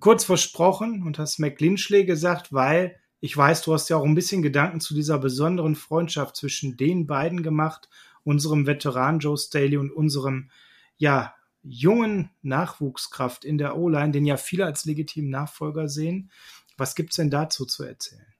[0.00, 4.42] kurz versprochen und hast McLinchley gesagt, weil ich weiß, du hast ja auch ein bisschen
[4.42, 7.88] Gedanken zu dieser besonderen Freundschaft zwischen den beiden gemacht,
[8.22, 10.50] unserem Veteran Joe Staley und unserem
[10.96, 11.34] ja
[11.64, 16.30] jungen Nachwuchskraft in der O-Line, den ja viele als legitimen Nachfolger sehen.
[16.76, 18.33] Was gibt's denn dazu zu erzählen?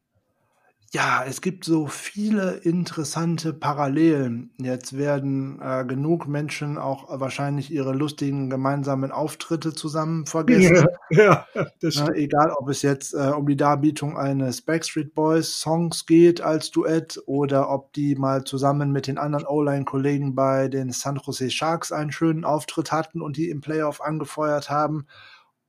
[0.94, 4.52] Ja, es gibt so viele interessante Parallelen.
[4.58, 10.86] Jetzt werden äh, genug Menschen auch wahrscheinlich ihre lustigen gemeinsamen Auftritte zusammen vergessen.
[11.10, 12.14] Ja, ja das stimmt.
[12.14, 17.20] egal, ob es jetzt äh, um die Darbietung eines Backstreet Boys Songs geht als Duett
[17.26, 22.12] oder ob die mal zusammen mit den anderen O-Line-Kollegen bei den San Jose Sharks einen
[22.12, 25.08] schönen Auftritt hatten und die im Playoff angefeuert haben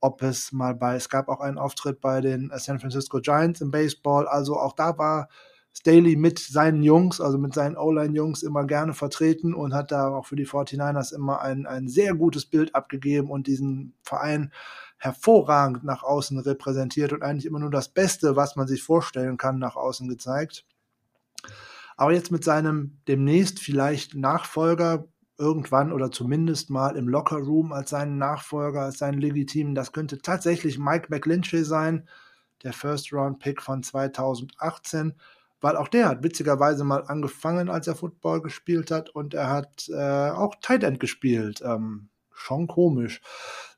[0.00, 3.60] ob es mal bei, es gab auch einen Auftritt bei den äh, San Francisco Giants
[3.60, 5.28] im Baseball, also auch da war
[5.76, 10.24] Staley mit seinen Jungs, also mit seinen O-Line-Jungs immer gerne vertreten und hat da auch
[10.24, 14.52] für die 49ers immer ein, ein sehr gutes Bild abgegeben und diesen Verein
[14.96, 19.58] hervorragend nach außen repräsentiert und eigentlich immer nur das Beste, was man sich vorstellen kann,
[19.58, 20.64] nach außen gezeigt.
[21.98, 25.06] Aber jetzt mit seinem demnächst vielleicht Nachfolger
[25.38, 29.74] irgendwann oder zumindest mal im Locker Room als seinen Nachfolger, als seinen legitimen.
[29.74, 32.08] Das könnte tatsächlich Mike McGlinchey sein,
[32.62, 35.14] der First Round Pick von 2018,
[35.60, 39.88] weil auch der hat witzigerweise mal angefangen, als er Football gespielt hat und er hat
[39.88, 41.62] äh, auch Tight End gespielt.
[41.64, 43.20] Ähm, schon komisch.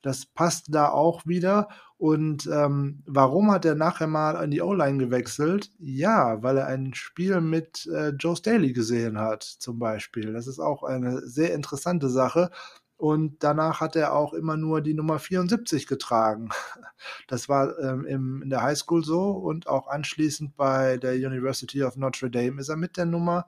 [0.03, 1.69] Das passt da auch wieder.
[1.97, 5.73] Und ähm, warum hat er nachher mal an die O-Line gewechselt?
[5.79, 10.33] Ja, weil er ein Spiel mit äh, Joe Staley gesehen hat, zum Beispiel.
[10.33, 12.51] Das ist auch eine sehr interessante Sache.
[12.97, 16.51] Und danach hat er auch immer nur die Nummer 74 getragen.
[17.29, 21.97] Das war ähm, im, in der Highschool so und auch anschließend bei der University of
[21.97, 23.47] Notre Dame ist er mit der Nummer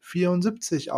[0.00, 0.90] 74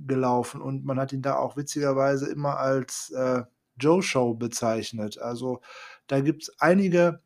[0.00, 3.42] aufgelaufen und man hat ihn da auch witzigerweise immer als äh,
[3.78, 5.18] Joe Show bezeichnet.
[5.18, 5.60] Also
[6.06, 7.20] da gibt es einige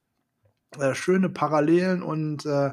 [0.79, 2.73] äh, schöne Parallelen und äh,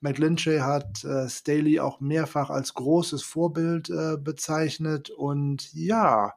[0.00, 5.10] McLinchay hat äh, Staley auch mehrfach als großes Vorbild äh, bezeichnet.
[5.10, 6.32] Und ja,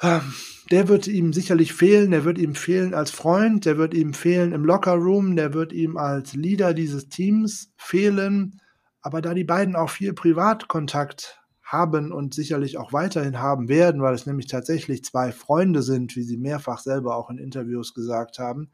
[0.00, 0.32] ähm,
[0.70, 4.52] der wird ihm sicherlich fehlen, der wird ihm fehlen als Freund, der wird ihm fehlen
[4.52, 8.60] im Lockerroom, der wird ihm als Leader dieses Teams fehlen.
[9.08, 14.12] Aber da die beiden auch viel Privatkontakt haben und sicherlich auch weiterhin haben werden, weil
[14.12, 18.70] es nämlich tatsächlich zwei Freunde sind, wie sie mehrfach selber auch in Interviews gesagt haben,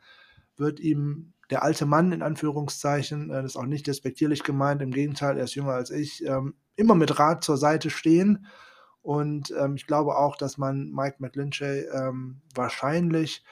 [0.56, 4.90] wird ihm der alte Mann in Anführungszeichen, äh, das ist auch nicht despektierlich gemeint, im
[4.90, 8.46] Gegenteil, er ist jünger als ich, ähm, immer mit Rat zur Seite stehen.
[9.02, 13.44] Und ähm, ich glaube auch, dass man Mike McLinchay ähm, wahrscheinlich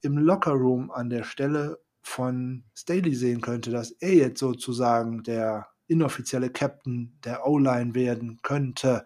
[0.00, 6.50] im Lockerroom an der Stelle von Staley sehen könnte, dass er jetzt sozusagen der inoffizielle
[6.50, 9.04] Captain der O-Line werden könnte,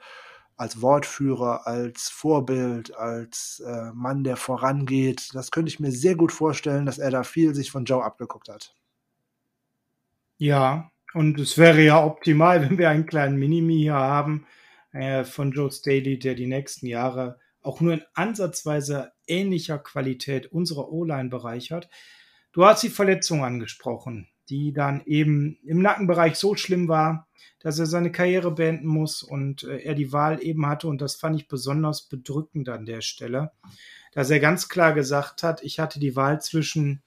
[0.56, 5.30] als Wortführer, als Vorbild, als äh, Mann, der vorangeht.
[5.32, 8.48] Das könnte ich mir sehr gut vorstellen, dass er da viel sich von Joe abgeguckt
[8.48, 8.74] hat.
[10.36, 14.46] Ja, und es wäre ja optimal, wenn wir einen kleinen Minimi hier haben
[14.92, 20.92] äh, von Joe Staley, der die nächsten Jahre auch nur in ansatzweise ähnlicher Qualität unsere
[20.92, 21.88] O-Line bereichert.
[22.52, 27.28] Du hast die Verletzung angesprochen die dann eben im Nackenbereich so schlimm war,
[27.60, 30.88] dass er seine Karriere beenden muss und äh, er die Wahl eben hatte.
[30.88, 33.52] Und das fand ich besonders bedrückend an der Stelle,
[34.12, 37.02] dass er ganz klar gesagt hat, ich hatte die Wahl zwischen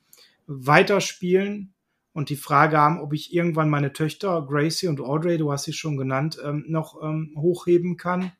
[0.48, 1.74] weiterspielen
[2.14, 5.74] und die Frage haben, ob ich irgendwann meine Töchter Gracie und Audrey, du hast sie
[5.74, 8.34] schon genannt, ähm, noch ähm, hochheben kann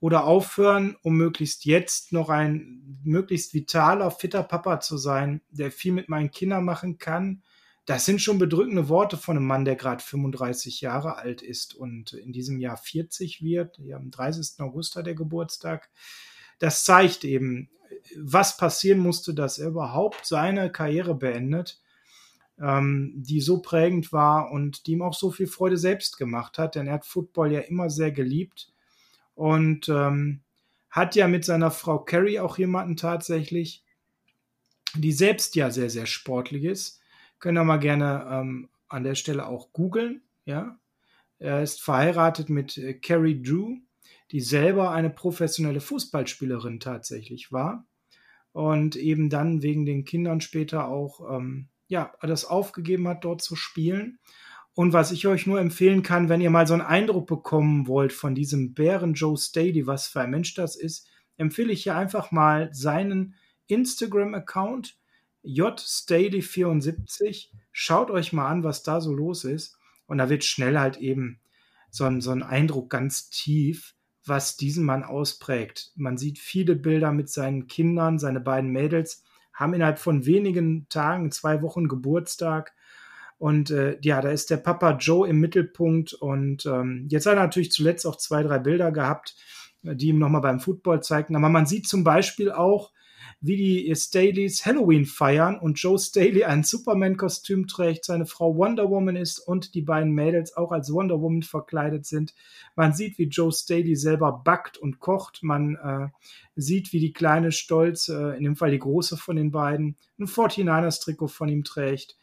[0.00, 5.92] oder aufhören, um möglichst jetzt noch ein möglichst vitaler, fitter Papa zu sein, der viel
[5.92, 7.42] mit meinen Kindern machen kann,
[7.86, 12.12] das sind schon bedrückende Worte von einem Mann, der gerade 35 Jahre alt ist und
[12.12, 13.78] in diesem Jahr 40 wird.
[13.78, 14.60] Ja, am 30.
[14.60, 15.88] August hat er Geburtstag.
[16.58, 17.70] Das zeigt eben,
[18.18, 21.80] was passieren musste, dass er überhaupt seine Karriere beendet,
[22.60, 26.74] ähm, die so prägend war und die ihm auch so viel Freude selbst gemacht hat,
[26.74, 28.72] denn er hat Football ja immer sehr geliebt
[29.36, 30.40] und ähm,
[30.90, 33.84] hat ja mit seiner Frau Carrie auch jemanden tatsächlich,
[34.94, 37.00] die selbst ja sehr, sehr sportlich ist.
[37.38, 40.78] Können wir mal gerne ähm, an der Stelle auch googeln, ja.
[41.38, 43.76] Er ist verheiratet mit äh, Carrie Drew,
[44.30, 47.84] die selber eine professionelle Fußballspielerin tatsächlich war
[48.52, 53.54] und eben dann wegen den Kindern später auch ähm, ja das aufgegeben hat, dort zu
[53.54, 54.18] spielen.
[54.74, 58.12] Und was ich euch nur empfehlen kann, wenn ihr mal so einen Eindruck bekommen wollt
[58.12, 61.08] von diesem Bären Joe Staley, was für ein Mensch das ist,
[61.38, 63.34] empfehle ich hier einfach mal seinen
[63.68, 64.98] Instagram-Account
[65.46, 67.48] jstaley74.
[67.72, 69.78] Schaut euch mal an, was da so los ist.
[70.06, 71.40] Und da wird schnell halt eben
[71.90, 73.94] so ein, so ein Eindruck ganz tief,
[74.24, 75.92] was diesen Mann ausprägt.
[75.94, 79.22] Man sieht viele Bilder mit seinen Kindern, seine beiden Mädels
[79.54, 82.74] haben innerhalb von wenigen Tagen, zwei Wochen Geburtstag.
[83.38, 86.12] Und äh, ja, da ist der Papa Joe im Mittelpunkt.
[86.12, 89.34] Und ähm, jetzt hat er natürlich zuletzt auch zwei, drei Bilder gehabt,
[89.82, 91.36] die ihm nochmal beim Football zeigten.
[91.36, 92.92] Aber man sieht zum Beispiel auch,
[93.40, 99.16] wie die Staleys Halloween feiern und Joe Staley ein Superman-Kostüm trägt, seine Frau Wonder Woman
[99.16, 102.34] ist und die beiden Mädels auch als Wonder Woman verkleidet sind.
[102.76, 105.42] Man sieht, wie Joe Staley selber backt und kocht.
[105.42, 106.08] Man äh,
[106.56, 110.26] sieht, wie die kleine Stolz, äh, in dem Fall die große von den beiden, ein
[110.26, 112.16] 49ers-Trikot von ihm trägt.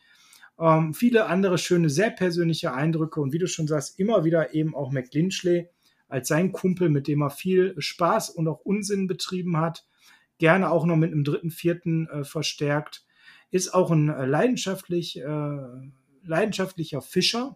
[0.59, 4.76] Ähm, viele andere schöne, sehr persönliche Eindrücke und wie du schon sagst, immer wieder eben
[4.76, 5.70] auch McLinchley
[6.07, 9.86] als sein Kumpel, mit dem er viel Spaß und auch Unsinn betrieben hat
[10.44, 13.06] gerne auch noch mit einem dritten, vierten äh, verstärkt.
[13.50, 15.58] Ist auch ein äh, leidenschaftlich, äh,
[16.22, 17.56] leidenschaftlicher Fischer,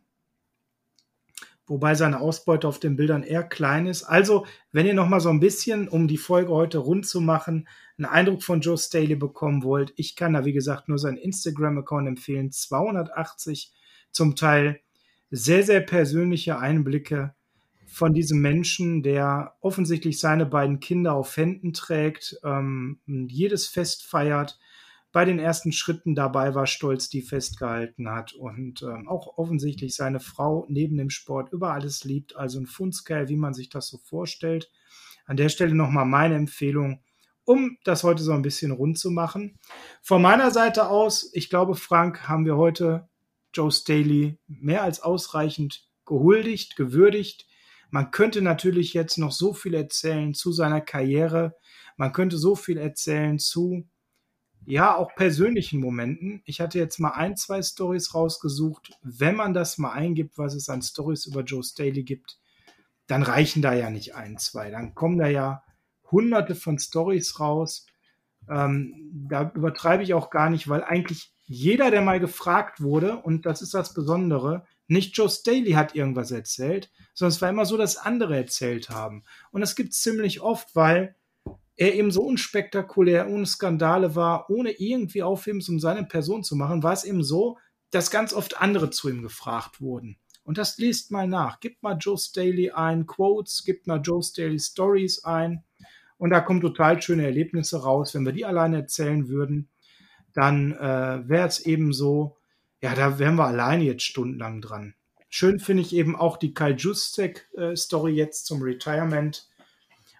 [1.66, 4.04] wobei seine Ausbeute auf den Bildern eher klein ist.
[4.04, 7.68] Also, wenn ihr noch mal so ein bisschen, um die Folge heute rund zu machen,
[7.98, 12.08] einen Eindruck von Joe Staley bekommen wollt, ich kann da wie gesagt nur seinen Instagram-Account
[12.08, 12.54] empfehlen.
[12.54, 13.74] 280
[14.12, 14.80] zum Teil
[15.30, 17.36] sehr, sehr persönliche Einblicke
[17.88, 24.60] von diesem Menschen, der offensichtlich seine beiden Kinder auf Händen trägt, ähm, jedes Fest feiert,
[25.12, 30.20] bei den ersten Schritten dabei war, stolz die festgehalten hat und ähm, auch offensichtlich seine
[30.20, 33.98] Frau neben dem Sport über alles liebt, also ein Fundskerl, wie man sich das so
[33.98, 34.70] vorstellt.
[35.26, 37.02] An der Stelle nochmal meine Empfehlung,
[37.46, 39.58] um das heute so ein bisschen rund zu machen.
[40.02, 43.10] Von meiner Seite aus, ich glaube, Frank, haben wir heute
[43.54, 47.47] Joe Staley mehr als ausreichend gehuldigt, gewürdigt.
[47.90, 51.56] Man könnte natürlich jetzt noch so viel erzählen zu seiner Karriere.
[51.96, 53.88] Man könnte so viel erzählen zu,
[54.66, 56.42] ja, auch persönlichen Momenten.
[56.46, 58.92] Ich hatte jetzt mal ein, zwei Stories rausgesucht.
[59.02, 62.38] Wenn man das mal eingibt, was es an Stories über Joe Staley gibt,
[63.08, 64.70] dann reichen da ja nicht ein, zwei.
[64.70, 65.64] Dann kommen da ja
[66.12, 67.86] hunderte von Stories raus.
[68.50, 73.46] Ähm, da übertreibe ich auch gar nicht, weil eigentlich jeder, der mal gefragt wurde, und
[73.46, 77.78] das ist das Besondere, nicht Joe Staley hat irgendwas erzählt, sondern es war immer so,
[77.78, 79.24] dass andere erzählt haben.
[79.52, 81.16] Und das gibt es ziemlich oft, weil
[81.76, 86.84] er eben so unspektakulär, ohne Skandale war, ohne irgendwie Aufhebens um seine Person zu machen,
[86.84, 87.58] war es eben so,
[87.92, 90.18] dass ganz oft andere zu ihm gefragt wurden.
[90.44, 91.60] Und das liest mal nach.
[91.60, 95.64] Gibt mal Joe Staley ein, Quotes, gibt mal Joe Staley Stories ein.
[96.18, 98.16] Und da kommen total schöne Erlebnisse raus.
[98.16, 99.70] Wenn wir die alleine erzählen würden,
[100.34, 102.37] dann äh, wäre es eben so,
[102.82, 104.94] ja, da wären wir alleine jetzt stundenlang dran.
[105.30, 109.50] Schön finde ich eben auch die Kyle Justek-Story äh, jetzt zum Retirement,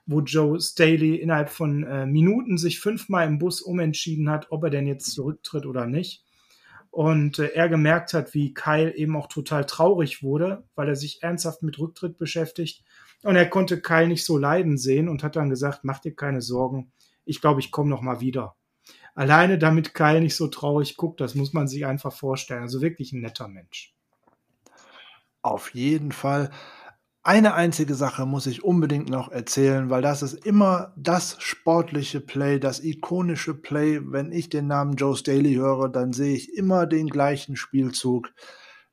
[0.06, 4.70] wo Joe Staley innerhalb von äh, Minuten sich fünfmal im Bus umentschieden hat, ob er
[4.70, 6.26] denn jetzt zurücktritt oder nicht.
[6.90, 11.24] Und äh, er gemerkt hat, wie Kyle eben auch total traurig wurde, weil er sich
[11.24, 12.84] ernsthaft mit Rücktritt beschäftigt.
[13.24, 16.42] Und er konnte Kyle nicht so leiden sehen und hat dann gesagt, mach dir keine
[16.42, 16.92] Sorgen,
[17.24, 18.56] ich glaube, ich komme noch mal wieder
[19.18, 22.62] alleine damit Kai nicht so traurig guckt, das muss man sich einfach vorstellen.
[22.62, 23.96] Also wirklich ein netter Mensch.
[25.42, 26.52] Auf jeden Fall.
[27.24, 32.60] Eine einzige Sache muss ich unbedingt noch erzählen, weil das ist immer das sportliche Play,
[32.60, 34.00] das ikonische Play.
[34.04, 38.32] Wenn ich den Namen Joe Staley höre, dann sehe ich immer den gleichen Spielzug.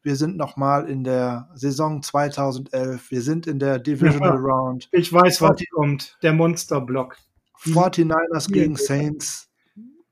[0.02, 3.10] Wir sind nochmal in der Saison 2011.
[3.10, 4.88] Wir sind in der Divisional ja, Round.
[4.90, 6.18] Ich weiß, was kommt.
[6.22, 7.16] Der Monsterblock.
[7.62, 9.50] 49ers gegen Saints.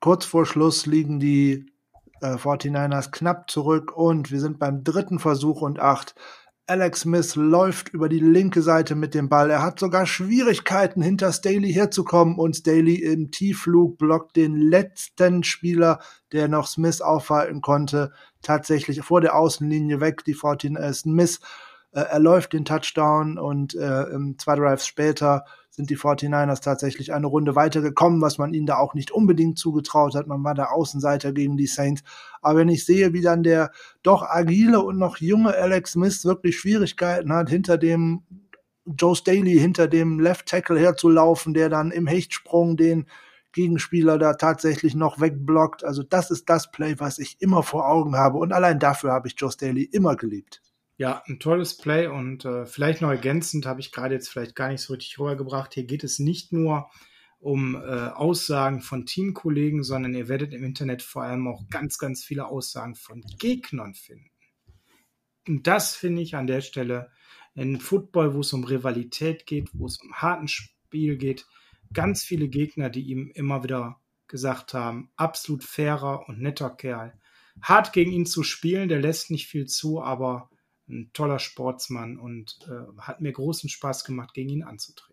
[0.03, 1.65] Kurz vor Schluss liegen die
[2.23, 6.17] äh, 49ers knapp zurück und wir sind beim dritten Versuch und acht.
[6.67, 9.49] Alex Smith läuft über die linke Seite mit dem Ball.
[9.49, 16.01] Er hat sogar Schwierigkeiten, hinter Staley herzukommen und Staley im Tiefflug blockt den letzten Spieler,
[16.33, 18.11] der noch Smith aufhalten konnte,
[18.43, 20.25] tatsächlich vor der Außenlinie weg.
[20.25, 21.39] Die 14 äh, Smith
[21.93, 24.07] äh, er läuft den Touchdown und äh,
[24.39, 28.93] zwei Drives später sind die 49ers tatsächlich eine Runde weitergekommen, was man ihnen da auch
[28.93, 30.27] nicht unbedingt zugetraut hat.
[30.27, 32.03] Man war der Außenseiter gegen die Saints.
[32.43, 33.71] Aber wenn ich sehe, wie dann der
[34.03, 38.23] doch agile und noch junge Alex Smith wirklich Schwierigkeiten hat, hinter dem
[38.85, 43.07] Joe Staley, hinter dem Left Tackle herzulaufen, der dann im Hechtsprung den
[43.53, 45.85] Gegenspieler da tatsächlich noch wegblockt.
[45.85, 48.39] Also das ist das Play, was ich immer vor Augen habe.
[48.39, 50.61] Und allein dafür habe ich Joe Staley immer geliebt.
[51.03, 54.69] Ja, ein tolles Play und äh, vielleicht noch ergänzend habe ich gerade jetzt vielleicht gar
[54.69, 55.75] nicht so richtig rübergebracht.
[55.75, 56.93] Hier geht es nicht nur
[57.41, 62.23] um äh, Aussagen von Teamkollegen, sondern ihr werdet im Internet vor allem auch ganz, ganz
[62.23, 64.31] viele Aussagen von Gegnern finden.
[65.49, 67.11] Und das finde ich an der Stelle
[67.57, 71.47] in Football, wo es um Rivalität geht, wo es um harten Spiel geht,
[71.93, 77.19] ganz viele Gegner, die ihm immer wieder gesagt haben, absolut fairer und netter Kerl.
[77.61, 80.49] Hart gegen ihn zu spielen, der lässt nicht viel zu, aber
[80.93, 85.13] ein toller Sportsmann und äh, hat mir großen Spaß gemacht, gegen ihn anzutreten.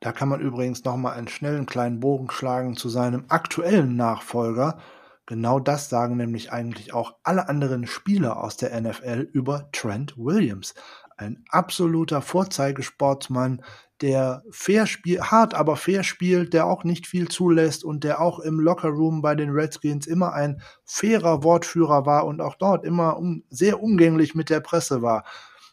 [0.00, 4.78] Da kann man übrigens nochmal einen schnellen kleinen Bogen schlagen zu seinem aktuellen Nachfolger.
[5.26, 10.74] Genau das sagen nämlich eigentlich auch alle anderen Spieler aus der NFL über Trent Williams.
[11.18, 13.60] Ein absoluter Vorzeigesportsmann,
[14.00, 18.38] der fair spielt, hart, aber fair spielt, der auch nicht viel zulässt und der auch
[18.38, 23.42] im Lockerroom bei den Redskins immer ein fairer Wortführer war und auch dort immer um,
[23.50, 25.24] sehr umgänglich mit der Presse war.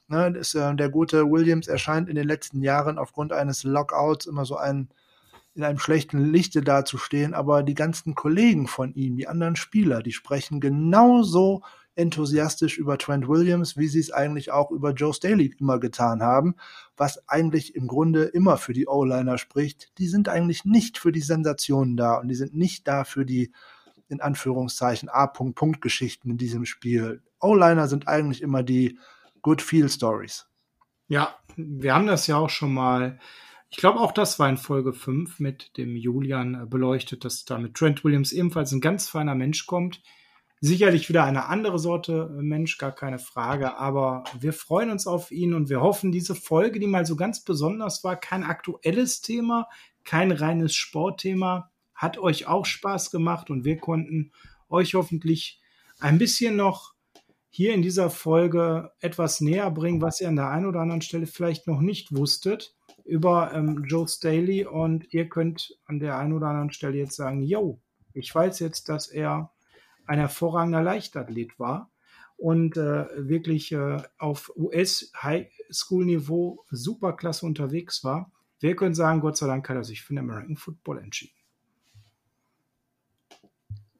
[0.07, 4.45] Ne, das, äh, der gute Williams erscheint in den letzten Jahren aufgrund eines Lockouts immer
[4.45, 4.89] so ein,
[5.53, 10.11] in einem schlechten Lichte dazustehen, aber die ganzen Kollegen von ihm, die anderen Spieler, die
[10.11, 11.61] sprechen genauso
[11.95, 16.55] enthusiastisch über Trent Williams, wie sie es eigentlich auch über Joe Staley immer getan haben,
[16.97, 19.97] was eigentlich im Grunde immer für die O-Liner spricht.
[19.97, 23.51] Die sind eigentlich nicht für die Sensationen da und die sind nicht da für die
[24.07, 27.23] in Anführungszeichen A-Punkt-Punkt-Geschichten in diesem Spiel.
[27.39, 28.99] O-Liner sind eigentlich immer die
[29.41, 30.47] Good Feel Stories.
[31.07, 33.19] Ja, wir haben das ja auch schon mal
[33.75, 37.73] ich glaube, auch das war in Folge 5 mit dem Julian beleuchtet, dass da mit
[37.73, 40.01] Trent Williams ebenfalls ein ganz feiner Mensch kommt,
[40.65, 45.29] Sicherlich wieder eine andere Sorte äh, Mensch, gar keine Frage, aber wir freuen uns auf
[45.29, 49.69] ihn und wir hoffen, diese Folge, die mal so ganz besonders war, kein aktuelles Thema,
[50.05, 54.31] kein reines Sportthema, hat euch auch Spaß gemacht und wir konnten
[54.67, 55.61] euch hoffentlich
[55.99, 56.95] ein bisschen noch
[57.51, 61.27] hier in dieser Folge etwas näher bringen, was ihr an der einen oder anderen Stelle
[61.27, 64.65] vielleicht noch nicht wusstet über ähm, Joe Staley.
[64.65, 67.79] Und ihr könnt an der einen oder anderen Stelle jetzt sagen, yo,
[68.13, 69.51] ich weiß jetzt, dass er
[70.07, 71.89] ein hervorragender Leichtathlet war
[72.37, 78.31] und äh, wirklich äh, auf US-High-School-Niveau superklasse unterwegs war.
[78.59, 81.35] Wir können sagen, Gott sei Dank hat er sich für den American Football entschieden.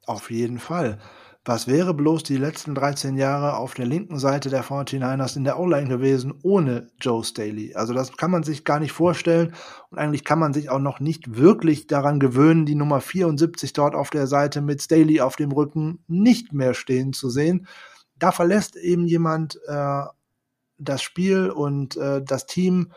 [0.06, 1.00] Auf jeden Fall.
[1.48, 5.60] Was wäre bloß die letzten 13 Jahre auf der linken Seite der 49ers in der
[5.60, 7.76] O-Line gewesen ohne Joe Staley?
[7.76, 9.54] Also das kann man sich gar nicht vorstellen
[9.92, 13.94] und eigentlich kann man sich auch noch nicht wirklich daran gewöhnen, die Nummer 74 dort
[13.94, 17.68] auf der Seite mit Staley auf dem Rücken nicht mehr stehen zu sehen.
[18.18, 20.02] Da verlässt eben jemand äh,
[20.80, 22.92] das Spiel und äh, das Team,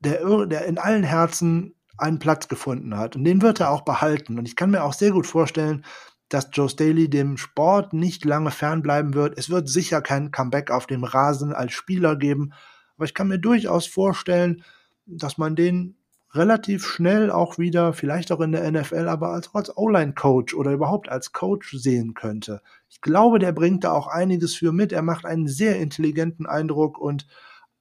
[0.00, 3.14] der, der in allen Herzen einen Platz gefunden hat.
[3.14, 4.38] Und den wird er auch behalten.
[4.40, 5.84] Und ich kann mir auch sehr gut vorstellen,
[6.28, 9.38] dass Joe Staley dem Sport nicht lange fernbleiben wird.
[9.38, 12.52] Es wird sicher kein Comeback auf dem Rasen als Spieler geben,
[12.96, 14.64] aber ich kann mir durchaus vorstellen,
[15.06, 15.96] dass man den
[16.32, 21.08] relativ schnell auch wieder, vielleicht auch in der NFL, aber als, als O-Line-Coach oder überhaupt
[21.08, 22.60] als Coach sehen könnte.
[22.88, 24.92] Ich glaube, der bringt da auch einiges für mit.
[24.92, 27.26] Er macht einen sehr intelligenten Eindruck und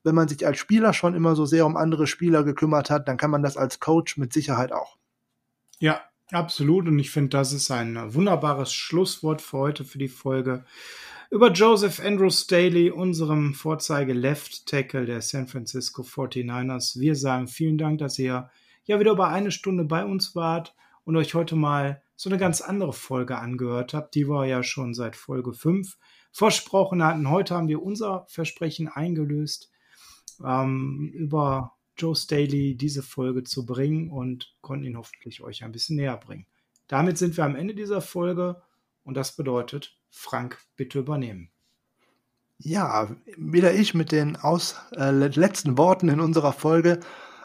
[0.04, 3.18] wenn man sich als Spieler schon immer so sehr um andere Spieler gekümmert hat, dann
[3.18, 4.98] kann man das als Coach mit Sicherheit auch.
[5.80, 6.02] Ja,
[6.32, 10.66] Absolut, und ich finde, das ist ein wunderbares Schlusswort für heute für die Folge
[11.30, 17.00] über Joseph Andrew Staley, unserem Vorzeige Left Tackle der San Francisco 49ers.
[17.00, 18.50] Wir sagen vielen Dank, dass ihr
[18.86, 22.62] ja wieder über eine Stunde bei uns wart und euch heute mal so eine ganz
[22.62, 24.16] andere Folge angehört habt.
[24.16, 25.98] Die war ja schon seit Folge 5
[26.32, 27.30] versprochen hatten.
[27.30, 29.72] Heute haben wir unser Versprechen eingelöst
[30.44, 35.96] ähm, über Joe Staley diese Folge zu bringen und konnten ihn hoffentlich euch ein bisschen
[35.96, 36.48] näher bringen.
[36.88, 38.62] Damit sind wir am Ende dieser Folge
[39.04, 41.52] und das bedeutet, Frank, bitte übernehmen.
[42.58, 47.00] Ja, wieder ich mit den aus, äh, letzten Worten in unserer Folge.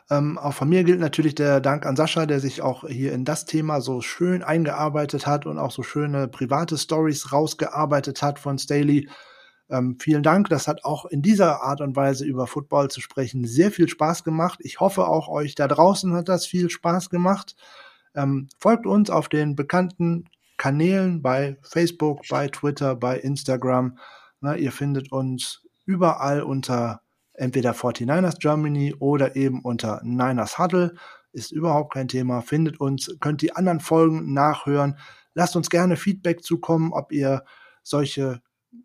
[0.08, 3.24] Ähm, auch von mir gilt natürlich der Dank an Sascha, der sich auch hier in
[3.24, 8.58] das Thema so schön eingearbeitet hat und auch so schöne private Stories rausgearbeitet hat von
[8.58, 9.08] Staley.
[9.70, 10.48] Ähm, vielen Dank.
[10.48, 14.24] Das hat auch in dieser Art und Weise über Football zu sprechen sehr viel Spaß
[14.24, 14.58] gemacht.
[14.62, 17.54] Ich hoffe auch euch da draußen hat das viel Spaß gemacht.
[18.14, 20.24] Ähm, folgt uns auf den bekannten
[20.56, 23.98] Kanälen bei Facebook, bei Twitter, bei Instagram.
[24.40, 27.02] Na, ihr findet uns überall unter
[27.34, 30.94] entweder 49ers Germany oder eben unter Niners Huddle.
[31.32, 32.42] Ist überhaupt kein Thema.
[32.42, 34.98] Findet uns, könnt die anderen Folgen nachhören.
[35.34, 37.44] Lasst uns gerne Feedback zukommen, ob ihr
[37.84, 38.42] solche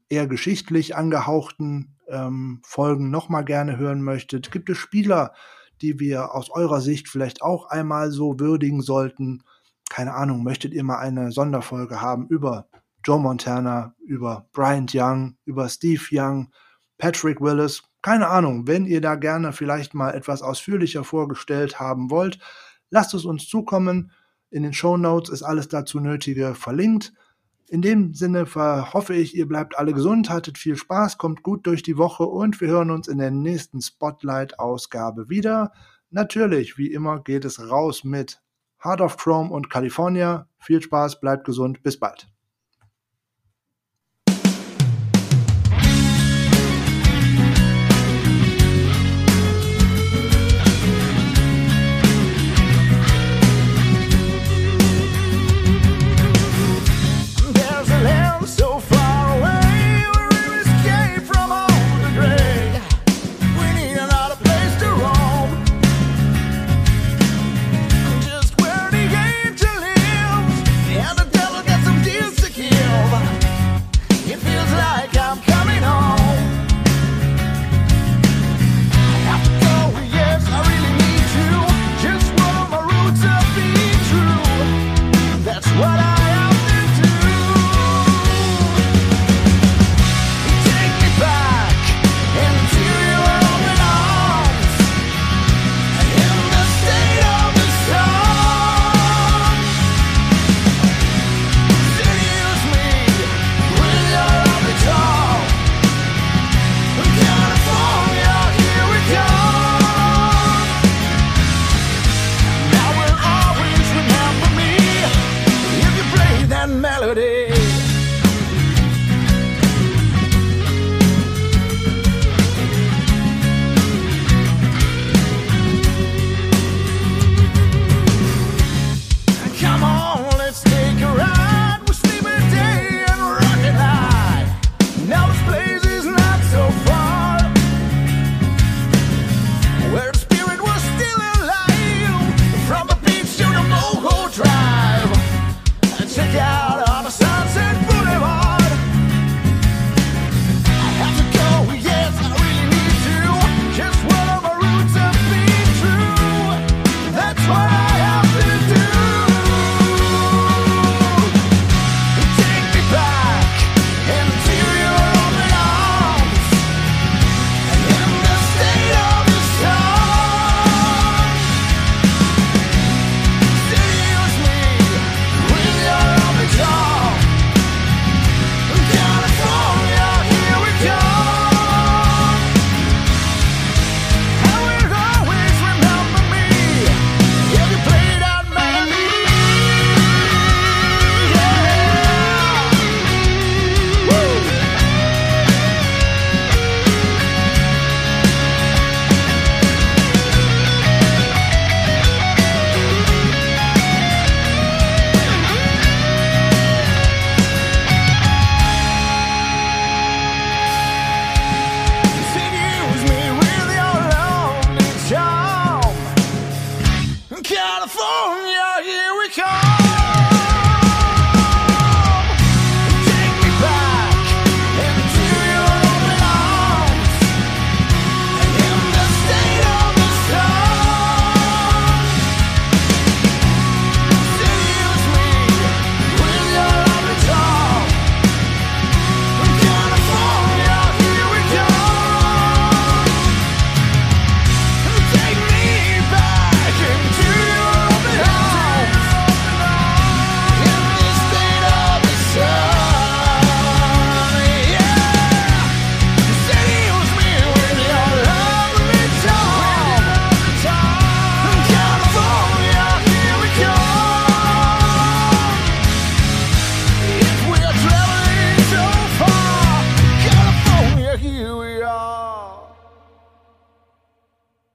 [0.09, 4.51] eher geschichtlich angehauchten ähm, Folgen nochmal gerne hören möchtet.
[4.51, 5.33] Gibt es Spieler,
[5.81, 9.43] die wir aus eurer Sicht vielleicht auch einmal so würdigen sollten?
[9.89, 12.67] Keine Ahnung, möchtet ihr mal eine Sonderfolge haben über
[13.03, 16.51] Joe Montana, über Bryant Young, über Steve Young,
[16.97, 17.83] Patrick Willis?
[18.01, 22.39] Keine Ahnung, wenn ihr da gerne vielleicht mal etwas ausführlicher vorgestellt haben wollt,
[22.89, 24.11] lasst es uns zukommen.
[24.49, 27.13] In den Show Notes ist alles dazu Nötige verlinkt.
[27.67, 31.81] In dem Sinne hoffe ich, ihr bleibt alle gesund, hattet viel Spaß, kommt gut durch
[31.81, 35.71] die Woche und wir hören uns in der nächsten Spotlight-Ausgabe wieder.
[36.11, 38.41] Natürlich, wie immer, geht es raus mit
[38.83, 40.47] Heart of Chrome und California.
[40.59, 42.34] Viel Spaß, bleibt gesund, bis bald.